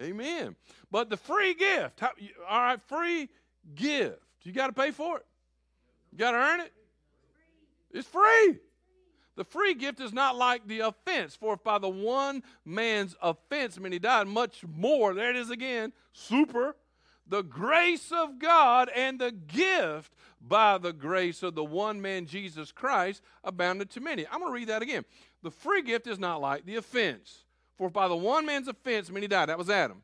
[0.02, 0.56] Amen.
[0.92, 2.12] But the free gift, how,
[2.50, 3.30] all right, free
[3.76, 4.22] gift.
[4.44, 5.26] You got to pay for it.
[6.12, 6.74] You got to earn it.
[7.92, 8.58] It's free.
[9.36, 13.80] The free gift is not like the offense, for if by the one man's offense
[13.80, 16.76] many died, much more, there it is again, super,
[17.28, 22.72] the grace of God and the gift by the grace of the one man Jesus
[22.72, 24.28] Christ abounded to many.
[24.28, 25.06] I'm going to read that again.
[25.42, 27.44] The free gift is not like the offense.
[27.78, 29.50] For by the one man's offense many died.
[29.50, 30.04] That was Adam.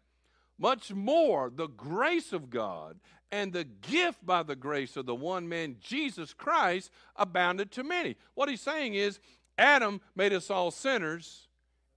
[0.57, 2.99] Much more the grace of God
[3.31, 8.18] and the gift by the grace of the one man Jesus Christ abounded to many.
[8.34, 9.19] What he's saying is
[9.57, 11.48] Adam made us all sinners.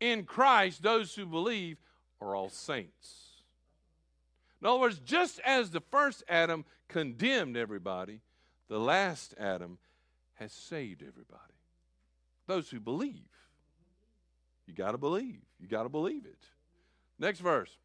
[0.01, 1.79] In Christ, those who believe
[2.21, 3.24] are all saints.
[4.65, 8.23] In other words, just as the first Adam condemned everybody,
[8.69, 9.77] the last Adam
[10.37, 11.53] has saved everybody.
[12.47, 13.29] Those who believe.
[14.67, 15.43] You got to believe.
[15.61, 16.47] You got to believe it.
[17.19, 17.77] Next verse.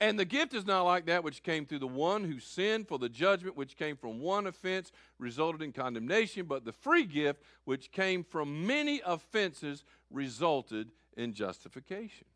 [0.00, 2.98] And the gift is not like that which came through the one who sinned, for
[2.98, 7.90] the judgment which came from one offense resulted in condemnation, but the free gift which
[7.90, 12.26] came from many offenses resulted in justification.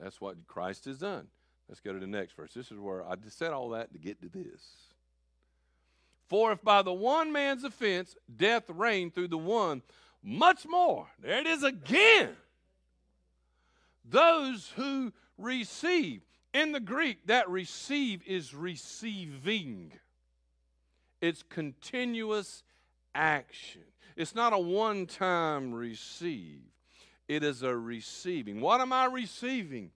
[0.00, 1.28] That's what Christ has done.
[1.68, 2.52] Let's go to the next verse.
[2.52, 4.62] This is where I just said all that to get to this.
[6.28, 9.82] For if by the one man's offense death reigned through the one,
[10.22, 12.30] much more, there it is again,
[14.04, 16.22] those who receive.
[16.52, 19.92] In the Greek, that receive is receiving,
[21.20, 22.62] it's continuous
[23.14, 23.82] action.
[24.16, 26.60] It's not a one time receive.
[27.26, 28.60] It is a receiving.
[28.60, 29.90] What am I receiving?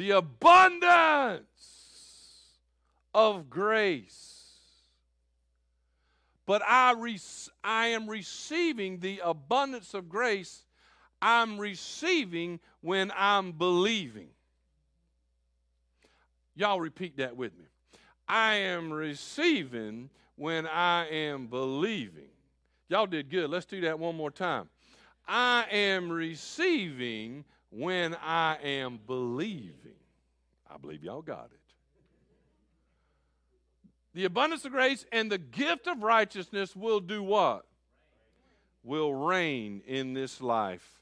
[0.00, 1.44] The abundance
[3.12, 4.54] of grace.
[6.46, 7.20] But I, re-
[7.62, 10.64] I am receiving the abundance of grace
[11.20, 14.28] I'm receiving when I'm believing.
[16.54, 17.66] Y'all repeat that with me.
[18.26, 22.30] I am receiving when I am believing.
[22.88, 23.50] Y'all did good.
[23.50, 24.70] Let's do that one more time.
[25.28, 29.94] I am receiving when I am believing.
[30.68, 31.60] I believe y'all got it.
[34.12, 37.64] The abundance of grace and the gift of righteousness will do what?
[38.82, 41.00] Will reign in this life.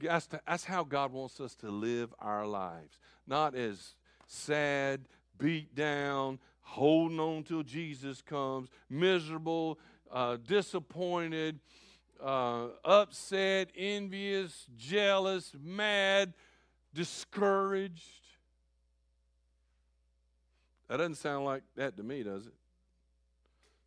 [0.00, 2.98] That's, that's how God wants us to live our lives.
[3.26, 3.94] Not as
[4.26, 5.02] sad,
[5.36, 9.78] beat down, holding on till Jesus comes, miserable,
[10.10, 11.58] uh, disappointed,
[12.22, 16.34] uh, upset, envious, jealous, mad,
[16.94, 18.04] discouraged.
[20.88, 22.54] That doesn't sound like that to me, does it?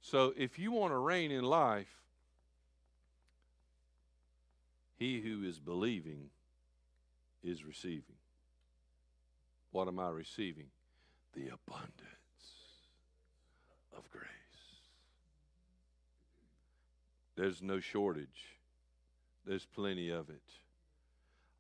[0.02, 2.02] So if you want to reign in life,
[4.98, 6.30] he who is believing
[7.44, 8.16] is receiving.
[9.72, 10.68] What am I receiving?
[11.34, 11.96] The abundance
[13.98, 14.28] of grace.
[17.42, 18.60] There's no shortage,
[19.48, 20.44] there's plenty of it.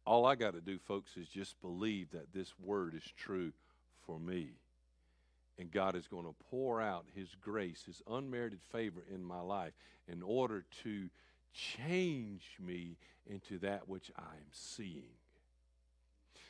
[0.05, 3.51] All I got to do, folks, is just believe that this word is true
[4.05, 4.51] for me.
[5.57, 9.73] And God is going to pour out His grace, His unmerited favor in my life
[10.07, 11.09] in order to
[11.51, 15.15] change me into that which I am seeing.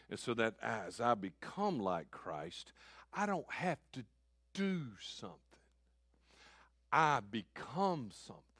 [0.09, 2.73] And so that as I become like Christ,
[3.13, 4.03] I don't have to
[4.53, 5.37] do something.
[6.91, 8.50] I become something.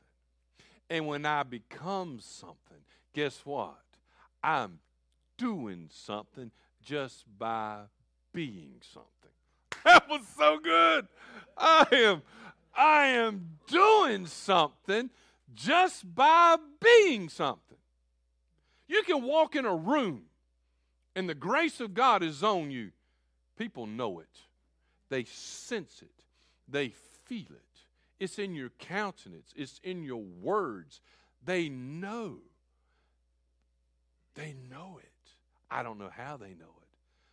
[0.91, 3.80] And when I become something, guess what?
[4.43, 4.80] I'm
[5.38, 6.51] doing something
[6.84, 7.84] just by
[8.34, 9.07] being something.
[9.85, 11.07] That was so good.
[11.57, 12.22] I am
[12.76, 15.09] I am doing something
[15.55, 17.77] just by being something.
[18.88, 20.23] You can walk in a room
[21.15, 22.91] and the grace of God is on you.
[23.57, 24.41] People know it.
[25.09, 26.26] They sense it.
[26.68, 26.89] They
[27.26, 27.70] feel it.
[28.22, 29.52] It's in your countenance.
[29.56, 31.02] It's in your words.
[31.43, 32.38] They know.
[34.35, 35.31] They know it.
[35.72, 36.88] I don't know how they know it.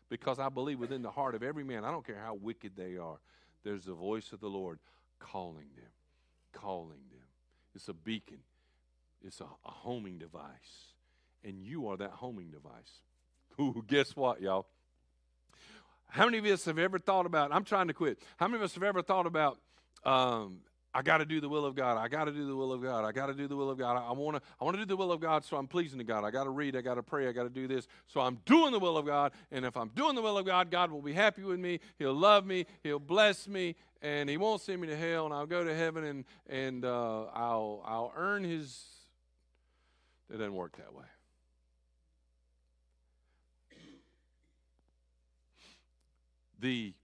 [0.09, 2.97] Because I believe within the heart of every man, I don't care how wicked they
[2.97, 3.19] are,
[3.65, 4.78] there's the voice of the Lord
[5.19, 5.90] calling them,
[6.55, 7.27] calling them.
[7.74, 8.39] It's a beacon,
[9.23, 10.94] it's a, a homing device.
[11.44, 13.02] And you are that homing device.
[13.60, 14.66] Ooh, guess what, y'all?
[16.09, 18.62] How many of us have ever thought about, I'm trying to quit, how many of
[18.62, 19.59] us have ever thought about
[20.05, 20.60] um,
[20.94, 21.98] I got to do the will of God.
[21.98, 23.05] I got to do the will of God.
[23.05, 23.97] I got to do the will of God.
[23.97, 26.05] I want to I want to do the will of God so I'm pleasing to
[26.05, 26.24] God.
[26.24, 27.86] I got to read, I got to pray, I got to do this.
[28.06, 30.70] So I'm doing the will of God, and if I'm doing the will of God,
[30.70, 31.81] God will be happy with me.
[31.98, 35.47] He'll love me, he'll bless me, and he won't send me to hell and I'll
[35.47, 38.82] go to heaven and and uh, I'll I'll earn his
[40.31, 41.05] It doesn't work that way.
[46.60, 46.94] The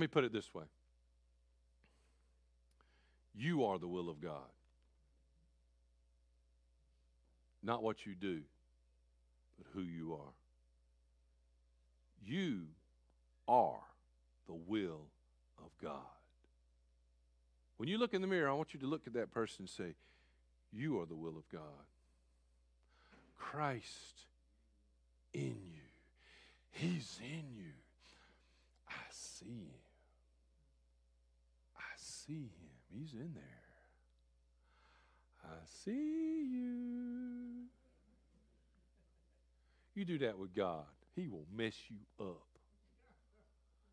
[0.00, 0.64] Let me put it this way
[3.34, 4.48] You are the will of God.
[7.62, 8.40] Not what you do,
[9.58, 10.32] but who you are.
[12.24, 12.62] You
[13.46, 13.82] are
[14.46, 15.02] the will
[15.58, 16.00] of God.
[17.76, 19.68] When you look in the mirror, I want you to look at that person and
[19.68, 19.96] say,
[20.72, 21.84] You are the will of God.
[23.38, 24.24] Christ
[25.34, 25.82] in you.
[26.70, 27.74] He's in you.
[28.88, 29.79] I see him.
[32.30, 32.70] See him.
[32.96, 33.42] He's in there.
[35.44, 37.64] I see you.
[39.96, 40.84] You do that with God,
[41.16, 42.46] He will mess you up.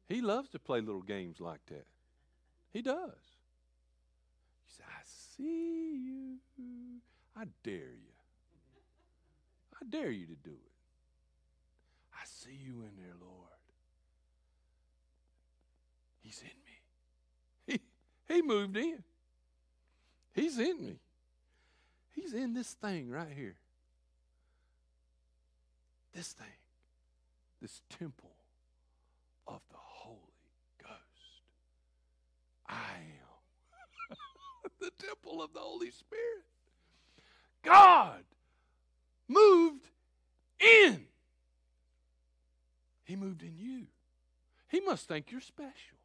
[0.08, 1.88] He loves to play little games like that.
[2.72, 3.26] He does.
[4.66, 6.38] He said, I see you.
[7.36, 8.14] I dare you.
[9.82, 10.72] I dare you to do it.
[12.14, 13.34] I see you in there, Lord.
[16.22, 16.67] He's in me.
[18.28, 19.04] He, moved in.
[20.34, 21.00] He's in me.
[22.14, 23.56] He's in this thing right here.
[26.14, 26.48] This thing.
[27.62, 28.32] This temple
[29.48, 30.18] of the Holy
[30.82, 30.92] Ghost.
[32.68, 32.74] I
[34.12, 34.18] am
[34.80, 36.44] the temple of the Holy Spirit.
[37.64, 38.24] God
[39.28, 39.88] moved
[40.60, 41.06] in.
[43.04, 43.88] He moved in you.
[44.70, 45.97] He must think you're special.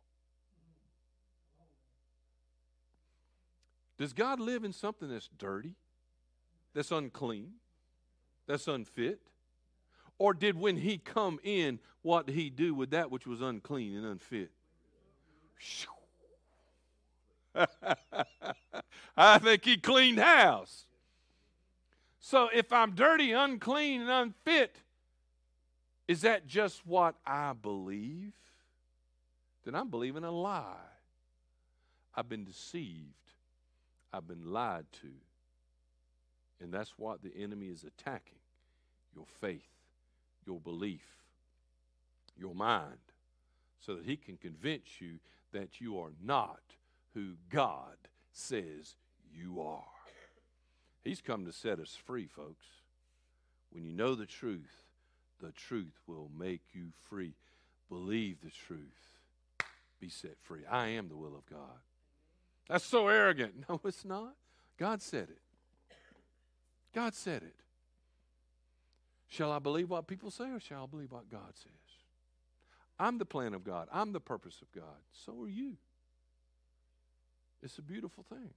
[4.03, 5.77] Does God live in something that's dirty,
[6.75, 7.53] that's unclean,
[8.49, 9.21] that's unfit?
[10.19, 13.97] Or did when he come in, what did he do with that which was unclean
[13.97, 14.51] and unfit?
[19.17, 20.87] I think he cleaned house.
[22.19, 24.75] So if I'm dirty, unclean, and unfit,
[26.09, 28.33] is that just what I believe?
[29.65, 30.75] Then I'm believing a lie.
[32.17, 33.15] I've been deceived.
[34.13, 35.09] I've been lied to.
[36.61, 38.39] And that's what the enemy is attacking
[39.15, 39.69] your faith,
[40.47, 41.07] your belief,
[42.39, 42.99] your mind,
[43.81, 45.19] so that he can convince you
[45.53, 46.61] that you are not
[47.15, 47.97] who God
[48.33, 48.95] says
[49.35, 49.83] you are.
[51.05, 52.65] He's come to set us free, folks.
[53.71, 54.85] When you know the truth,
[55.41, 57.35] the truth will make you free.
[57.89, 59.19] Believe the truth.
[60.01, 60.61] Be set free.
[60.71, 61.81] I am the will of God.
[62.69, 63.55] That's so arrogant.
[63.69, 64.35] No, it's not.
[64.79, 65.39] God said it.
[66.95, 67.55] God said it.
[69.29, 71.73] Shall I believe what people say or shall I believe what God says?
[72.99, 73.89] I'm the plan of God.
[73.93, 74.99] I'm the purpose of God.
[75.25, 75.77] So are you.
[77.63, 78.51] It's a beautiful thing.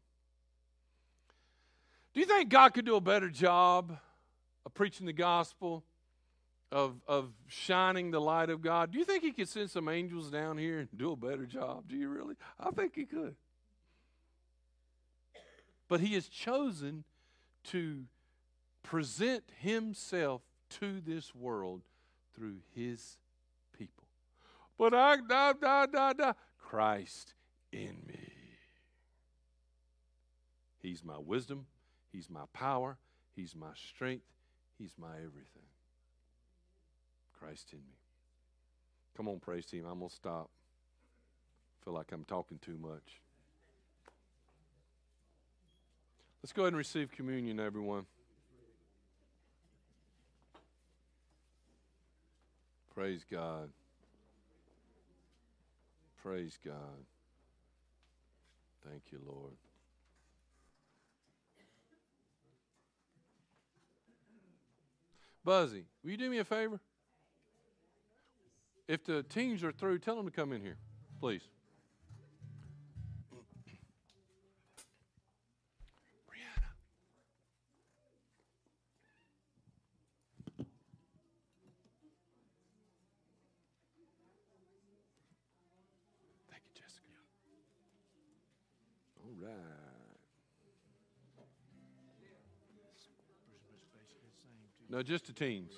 [2.13, 3.97] Do you think God could do a better job
[4.65, 5.83] of preaching the gospel,
[6.71, 8.91] of, of shining the light of God?
[8.91, 11.85] Do you think He could send some angels down here and do a better job?
[11.87, 12.35] Do you really?
[12.59, 13.35] I think He could.
[15.87, 17.03] But He has chosen
[17.65, 18.05] to
[18.83, 20.41] present Himself
[20.79, 21.81] to this world
[22.35, 23.17] through His
[23.77, 24.05] people.
[24.77, 27.33] But I, da, da, da, da, Christ
[27.71, 28.33] in me.
[30.81, 31.65] He's my wisdom.
[32.11, 32.97] He's my power.
[33.35, 34.25] He's my strength.
[34.77, 35.69] He's my everything.
[37.39, 37.97] Christ in me.
[39.15, 39.85] Come on, praise team.
[39.89, 40.49] I'm going to stop.
[41.83, 43.21] feel like I'm talking too much.
[46.45, 48.05] Let's go ahead and receive communion, everyone.
[52.93, 53.71] Praise God.
[56.21, 56.75] Praise God.
[58.87, 59.53] Thank you, Lord.
[65.43, 66.79] Buzzy, will you do me a favor?
[68.87, 70.77] If the teams are through, tell them to come in here,
[71.19, 71.41] please.
[94.95, 95.73] No, just the teens.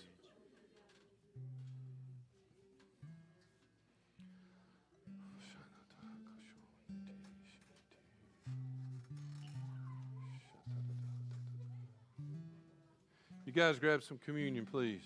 [13.44, 15.02] You guys grab some communion, please.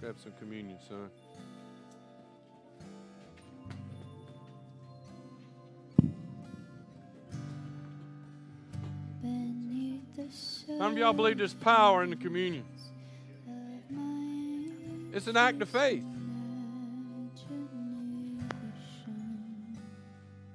[0.00, 1.10] Grab some communion, son.
[10.84, 12.62] How many of y'all believe there's power in the communion?
[15.14, 16.04] It's an act of faith.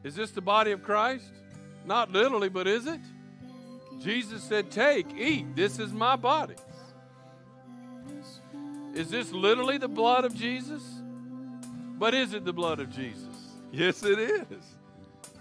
[0.04, 1.26] Is this the body of Christ?
[1.84, 3.00] Not literally, but is it?
[3.98, 5.56] Jesus said, Take, eat.
[5.56, 6.54] This is my body.
[8.94, 10.84] Is this literally the blood of Jesus?
[11.98, 13.56] But is it the blood of Jesus?
[13.72, 14.46] Yes, it is.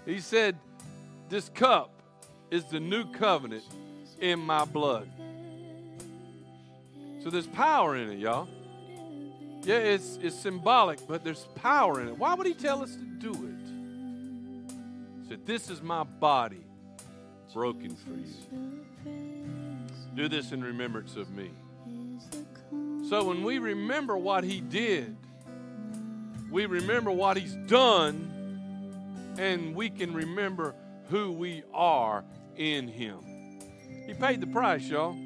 [0.06, 0.56] He said,
[1.28, 1.90] This cup
[2.50, 3.64] is the new covenant
[4.20, 5.08] in my blood.
[7.22, 8.48] So there's power in it, y'all.
[9.62, 12.16] Yeah, it's, it's symbolic, but there's power in it.
[12.16, 14.72] Why would he tell us to do it?
[15.22, 16.64] He said, This is my body
[17.52, 18.84] broken for you.
[20.14, 21.50] Do this in remembrance of me.
[23.08, 25.16] So when we remember what he did,
[26.50, 30.74] we remember what he's done, and we can remember
[31.08, 32.24] who we are
[32.56, 33.27] in him.
[34.06, 35.16] He paid the price, y'all.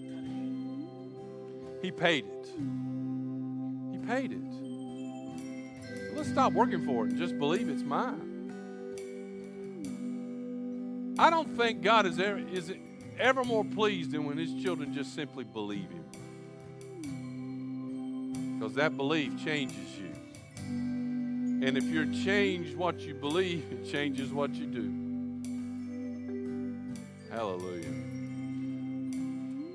[1.83, 2.49] He paid it.
[3.93, 4.53] He paid it.
[6.11, 8.33] So let's stop working for it just believe it's mine.
[11.19, 12.73] I don't think God is ever, is
[13.19, 16.05] ever more pleased than when his children just simply believe him.
[18.59, 20.11] Because that belief changes you.
[21.65, 24.93] And if you're changed what you believe, it changes what you do.
[27.31, 28.02] Hallelujah.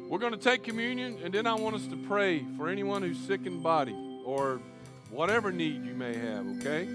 [0.09, 3.19] We're going to take communion, and then I want us to pray for anyone who's
[3.19, 3.95] sick in body.
[4.25, 4.59] or
[5.09, 6.85] whatever need you may have, okay?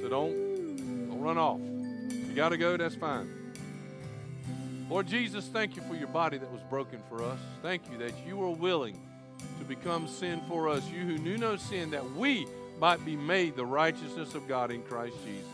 [0.00, 1.60] So don't, don't run off.
[2.10, 3.28] If you got to go, that's fine.
[4.88, 7.38] Lord Jesus, thank you for your body that was broken for us.
[7.62, 9.00] Thank you that you were willing
[9.58, 12.46] to become sin for us, you who knew no sin, that we
[12.78, 15.48] might be made the righteousness of God in Christ Jesus.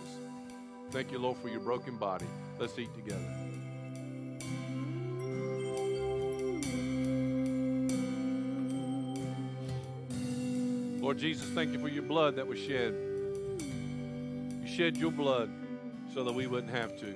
[0.91, 2.27] Thank you, Lord, for your broken body.
[2.59, 3.48] Let's eat together.
[11.09, 12.95] Lord Jesus, thank you for your blood that was shed.
[14.61, 15.49] You shed your blood
[16.13, 17.15] so that we wouldn't have to.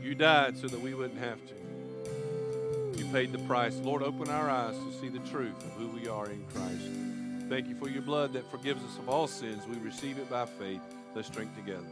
[0.00, 2.96] You died so that we wouldn't have to.
[2.96, 3.74] You paid the price.
[3.78, 7.48] Lord, open our eyes to see the truth of who we are in Christ.
[7.48, 9.66] Thank you for your blood that forgives us of all sins.
[9.66, 10.80] We receive it by faith.
[11.16, 11.88] Let's drink together.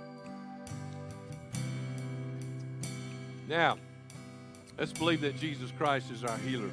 [3.49, 3.79] Now,
[4.79, 6.71] let's believe that Jesus Christ is our healer.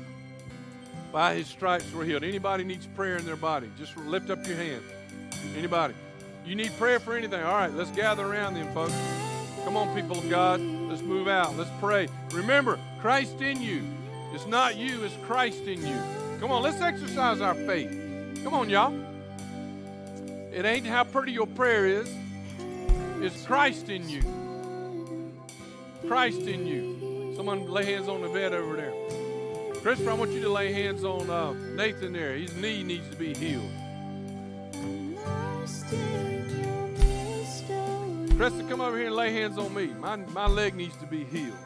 [1.11, 2.23] By his stripes we're healed.
[2.23, 3.69] Anybody needs prayer in their body?
[3.77, 4.83] Just lift up your hand.
[5.57, 5.93] Anybody?
[6.45, 7.43] You need prayer for anything?
[7.43, 8.93] All right, let's gather around then, folks.
[9.63, 10.59] Come on, people of God.
[10.59, 11.55] Let's move out.
[11.55, 12.07] Let's pray.
[12.31, 13.83] Remember, Christ in you.
[14.33, 16.01] It's not you, it's Christ in you.
[16.39, 17.91] Come on, let's exercise our faith.
[18.43, 18.93] Come on, y'all.
[20.51, 22.13] It ain't how pretty your prayer is,
[23.21, 24.21] it's Christ in you.
[26.07, 27.33] Christ in you.
[27.35, 28.93] Someone lay hands on the bed over there.
[29.83, 32.37] Christopher, I want you to lay hands on uh, Nathan there.
[32.37, 33.69] His knee needs to be healed.
[38.37, 39.87] Krista, come over here and lay hands on me.
[39.87, 41.57] My, my leg needs to be healed.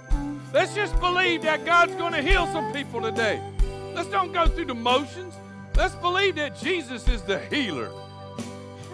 [0.52, 3.40] Let's just believe that God's going to heal some people today.
[3.94, 5.36] Let's don't go through the motions.
[5.76, 7.92] Let's believe that Jesus is the healer.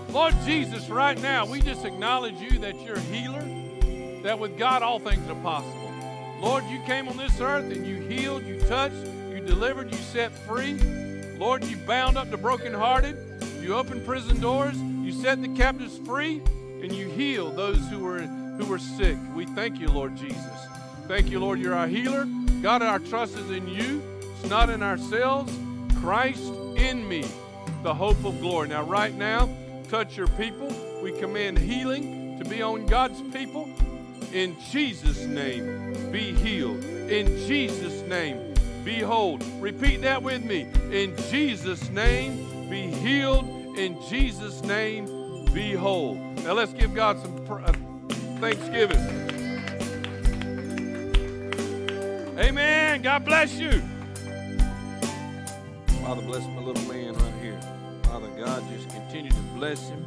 [0.09, 4.83] Lord Jesus, right now, we just acknowledge you that you're a healer, that with God
[4.83, 5.93] all things are possible.
[6.41, 9.12] Lord, you came on this earth and you healed, you touched,
[9.45, 10.73] delivered, you set free.
[11.37, 13.17] Lord, you bound up the brokenhearted,
[13.61, 16.41] you opened prison doors, you set the captives free,
[16.81, 18.21] and you heal those who were
[18.57, 19.17] who were sick.
[19.35, 20.67] We thank you, Lord Jesus.
[21.07, 22.27] Thank you, Lord, you're our healer.
[22.61, 24.01] God, our trust is in you.
[24.19, 25.51] It's not in ourselves.
[25.99, 27.25] Christ in me,
[27.81, 28.67] the hope of glory.
[28.69, 29.49] Now, right now,
[29.89, 30.73] touch your people.
[31.01, 33.69] We command healing to be on God's people.
[34.33, 36.83] In Jesus' name, be healed.
[36.83, 38.52] In Jesus' name,
[38.83, 39.37] be whole.
[39.59, 40.67] Repeat that with me.
[40.91, 43.77] In Jesus' name, be healed.
[43.77, 46.15] In Jesus' name, be whole.
[46.43, 47.73] Now let's give God some pr- uh,
[48.39, 48.99] thanksgiving.
[52.37, 53.01] Amen.
[53.01, 53.81] God bless you.
[56.01, 57.59] Father, bless my little man right here.
[58.03, 60.05] Father God, just continue to bless him.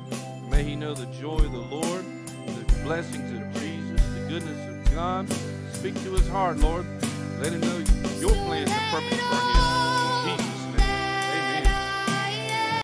[0.51, 2.05] May he know the joy of the Lord,
[2.47, 5.29] the blessings of Jesus, the goodness of God.
[5.73, 6.85] Speak to his heart, Lord.
[7.39, 7.79] Let him know
[8.19, 9.76] your plans are perfect for him.